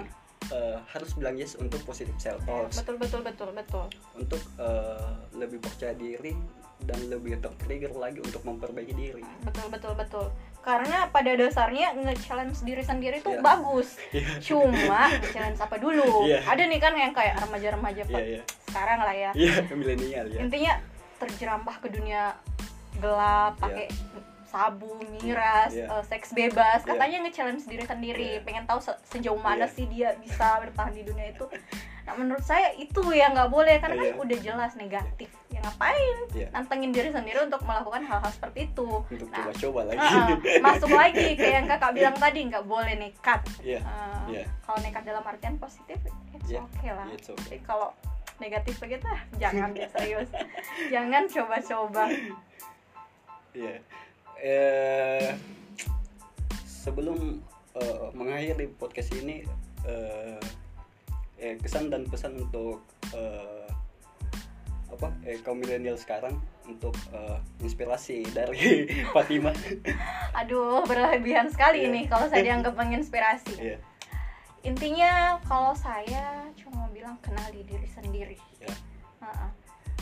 eh, 0.48 0.78
harus 0.88 1.10
bilang 1.14 1.34
yes 1.34 1.54
untuk 1.56 1.82
positif 1.82 2.14
self 2.18 2.38
Ya, 2.40 2.62
talks. 2.62 2.78
betul 2.78 2.96
betul 2.98 3.22
betul 3.22 3.50
betul 3.52 3.86
Untuk 4.14 4.42
eh, 4.58 5.10
lebih 5.34 5.58
percaya 5.58 5.94
diri 5.94 6.38
dan 6.82 6.98
lebih 7.08 7.38
tertrigger 7.38 7.94
lagi 7.94 8.18
untuk 8.20 8.42
memperbaiki 8.42 8.90
diri. 8.92 9.22
betul 9.42 9.70
betul 9.70 9.94
betul 9.94 10.26
karena 10.62 11.10
pada 11.10 11.34
dasarnya 11.34 11.94
nge-challenge 11.96 12.62
diri 12.62 12.82
sendiri 12.82 13.18
tuh 13.20 13.34
Iya. 13.34 13.42
bagus 13.44 13.98
Iya. 14.12 14.30
cuma 14.40 15.10
nge-challenge 15.12 15.58
apa 15.60 15.76
dulu 15.78 16.26
Iya. 16.26 16.42
ada 16.44 16.64
nih 16.64 16.78
kan 16.78 16.94
yang 16.96 17.14
kayak 17.14 17.38
remaja-remaja 17.40 18.02
Iya 18.04 18.22
iya. 18.32 18.42
sekarang 18.66 19.00
lah 19.00 19.14
ya 19.16 19.32
Iya 19.36 19.54
milenial 19.72 20.26
ya. 20.28 20.40
intinya 20.40 20.74
terjerambah 21.18 21.76
ke 21.78 21.88
dunia 21.92 22.34
gelap 22.96 23.54
Iya. 23.56 23.62
pakai 23.64 23.86
sabu 24.52 24.92
miras 25.16 25.72
Iya. 25.72 25.88
eh, 25.88 26.04
seks 26.04 26.32
bebas 26.32 26.80
Iya. 26.80 26.90
katanya 26.90 27.18
nge-challenge 27.22 27.64
diri 27.66 27.84
sendiri 27.84 28.30
Iya. 28.34 28.44
pengen 28.44 28.66
tahu 28.66 28.80
se- 28.80 29.00
sejauh 29.08 29.40
mana 29.40 29.64
Iya. 29.64 29.72
sih 29.72 29.86
dia 29.88 30.12
bisa 30.18 30.60
bertahan 30.60 30.92
di 30.92 31.02
dunia 31.02 31.32
itu 31.32 31.48
nah 32.02 32.14
menurut 32.14 32.42
saya 32.42 32.74
itu 32.76 32.98
yang 33.12 33.32
nggak 33.32 33.48
boleh 33.48 33.78
karena 33.78 33.96
Iya. 33.96 34.12
kan 34.12 34.20
udah 34.20 34.38
jelas 34.42 34.72
negatif 34.76 35.30
ya 35.48 35.60
ngapain 35.62 36.18
Iya. 36.32 36.48
nantengin 36.52 36.92
diri 36.92 37.10
sendiri 37.10 37.40
untuk 37.42 37.62
melakukan 37.62 38.02
hal-hal 38.02 38.28
seperti 38.30 38.68
itu 38.68 38.88
untuk 39.02 39.30
Nah, 39.30 39.38
coba-coba 39.40 39.80
lagi 39.88 40.00
uh-uh, 40.02 40.30
masuk 40.66 40.92
lagi 40.92 41.28
kayak 41.34 41.54
yang 41.56 41.68
kakak 41.70 41.92
bilang 41.94 42.16
tadi 42.16 42.40
nggak 42.44 42.66
boleh 42.66 42.94
nekat 42.98 43.42
iya 43.62 43.80
Uh, 43.82 44.28
Iya. 44.28 44.44
kalau 44.62 44.80
nekat 44.82 45.04
dalam 45.06 45.24
artian 45.24 45.56
positif 45.56 46.00
it's 46.34 46.50
Iya, 46.50 46.60
okay 46.62 46.92
lah 46.92 47.08
it's 47.08 47.30
okay. 47.30 47.56
tapi 47.56 47.58
kalau 47.64 47.90
negatif 48.38 48.74
begitu 48.76 49.06
ah, 49.06 49.22
jangan 49.38 49.70
deh 49.70 49.86
serius 49.88 50.28
jangan 50.94 51.24
coba-coba 51.26 52.10
Iya. 53.52 53.78
Eh, 54.42 55.38
sebelum 56.66 57.38
eh, 57.78 58.08
mengakhiri 58.18 58.74
podcast 58.74 59.14
ini 59.14 59.46
eh, 59.86 60.40
eh, 61.38 61.56
kesan 61.62 61.94
dan 61.94 62.10
pesan 62.10 62.42
untuk 62.42 62.82
eh, 63.14 63.70
apa 64.90 65.08
eh, 65.24 65.38
kaum 65.46 65.62
milenial 65.62 65.94
sekarang 65.94 66.42
untuk 66.66 66.98
eh, 67.14 67.38
inspirasi 67.62 68.26
dari 68.34 68.90
Fatima. 69.14 69.54
aduh 70.34 70.82
berlebihan 70.84 71.48
sekali 71.54 71.86
Iya. 71.86 71.90
ini 71.94 72.02
kalau 72.10 72.26
saya 72.26 72.42
dianggap 72.50 72.74
menginspirasi 72.74 73.56
Iya. 73.62 73.78
intinya 74.66 75.38
kalau 75.46 75.78
saya 75.78 76.50
cuma 76.58 76.90
bilang 76.90 77.14
kenali 77.22 77.62
diri 77.62 77.86
sendiri 77.86 78.38
Iya. 78.58 78.74
Uh-uh. 79.22 79.50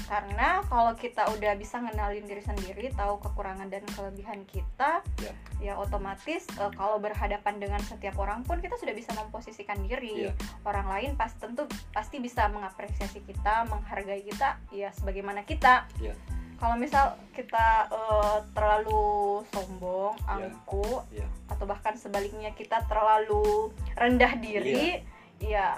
Karena 0.10 0.66
kalau 0.66 0.98
kita 0.98 1.30
udah 1.30 1.54
bisa 1.54 1.78
ngenalin 1.78 2.26
diri 2.26 2.42
sendiri 2.42 2.90
tahu 2.98 3.22
kekurangan 3.22 3.70
dan 3.70 3.86
kelebihan 3.94 4.42
kita 4.50 5.06
Iya. 5.22 5.34
ya 5.62 5.74
otomatis 5.78 6.50
eh, 6.50 6.72
kalau 6.74 6.98
berhadapan 6.98 7.62
dengan 7.62 7.78
setiap 7.80 8.18
orang 8.18 8.42
pun 8.42 8.58
kita 8.58 8.74
sudah 8.74 8.98
bisa 8.98 9.14
memposisikan 9.14 9.78
diri 9.86 10.26
Iya. 10.26 10.34
orang 10.66 10.90
lain 10.90 11.12
pas 11.14 11.30
tentu 11.38 11.70
pasti 11.94 12.18
bisa 12.18 12.50
mengapresiasi 12.50 13.22
kita 13.22 13.70
menghargai 13.70 14.26
kita 14.26 14.58
ya 14.74 14.90
sebagaimana 14.90 15.46
kita 15.46 15.86
Iya. 16.02 16.18
kalau 16.58 16.74
misal 16.74 17.14
kita 17.38 17.86
eh, 17.88 18.38
terlalu 18.58 19.46
sombong 19.54 20.18
Iya. 20.26 20.50
angkuh 20.50 21.06
Iya. 21.14 21.28
atau 21.54 21.70
bahkan 21.70 21.94
sebaliknya 21.94 22.50
kita 22.58 22.82
terlalu 22.90 23.70
rendah 23.94 24.34
diri 24.42 25.06
ya 25.38 25.78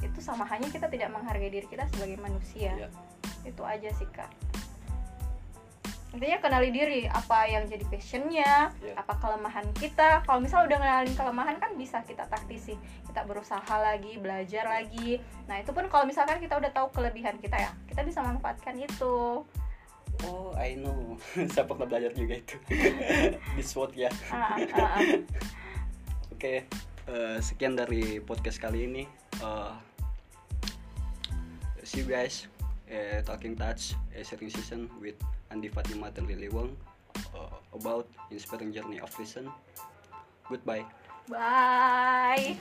itu 0.00 0.20
sama 0.20 0.48
hanya 0.48 0.68
kita 0.68 0.88
tidak 0.88 1.12
menghargai 1.12 1.52
diri 1.52 1.68
kita 1.68 1.84
sebagai 1.92 2.16
manusia 2.16 2.72
Iya. 2.72 2.88
Itu 3.46 3.62
aja 3.62 3.88
sih 3.94 4.08
kak 4.10 4.28
intinya 6.16 6.38
kenali 6.40 6.72
diri 6.72 7.04
apa 7.12 7.44
yang 7.44 7.68
jadi 7.68 7.84
passionnya 7.92 8.72
Iya. 8.80 8.94
apa 8.96 9.20
kelemahan 9.20 9.68
kita 9.76 10.24
kalau 10.24 10.40
misal 10.40 10.64
udah 10.64 10.80
kenalin 10.80 11.12
kelemahan 11.12 11.56
kan 11.60 11.76
bisa 11.76 12.00
kita 12.08 12.24
taktisi 12.24 12.72
kita 13.04 13.20
berusaha 13.28 13.74
lagi 13.76 14.16
belajar 14.16 14.64
lagi 14.64 15.20
nah 15.44 15.60
itu 15.60 15.76
pun 15.76 15.84
kalau 15.92 16.08
misalkan 16.08 16.40
kita 16.40 16.56
udah 16.56 16.72
tahu 16.72 16.88
kelebihan 16.96 17.36
kita 17.36 17.60
ya 17.60 17.70
kita 17.84 18.00
bisa 18.02 18.24
manfaatkan 18.24 18.80
itu 18.80 19.44
Oh, 20.24 20.48
I 20.56 20.72
know. 20.80 21.20
Saya 21.52 21.68
pernah 21.68 21.84
belajar 21.84 22.08
juga 22.16 22.40
itu. 22.40 22.56
Di 23.56 23.60
SWOT 23.60 23.92
ya. 24.00 24.08
Ah, 24.32 24.56
ah, 24.56 24.96
ah. 24.96 25.00
Oke, 26.32 26.64
eh, 27.04 27.36
sekian 27.44 27.76
dari 27.76 28.24
podcast 28.24 28.56
kali 28.56 28.88
ini. 28.88 29.04
Eh, 29.44 29.72
see 31.84 32.00
you 32.00 32.08
guys. 32.08 32.48
Eh, 32.86 33.18
Talking 33.26 33.58
Touch, 33.58 33.98
a 34.14 34.22
sharing 34.22 34.46
season 34.46 34.86
with 35.02 35.18
Andi 35.50 35.66
Fatima 35.66 36.06
Terliliwang 36.14 36.70
uh, 37.34 37.58
about 37.74 38.06
inspiring 38.30 38.70
journey 38.70 39.02
of 39.02 39.10
listen. 39.18 39.50
Goodbye. 40.46 40.86
bye 41.26 42.54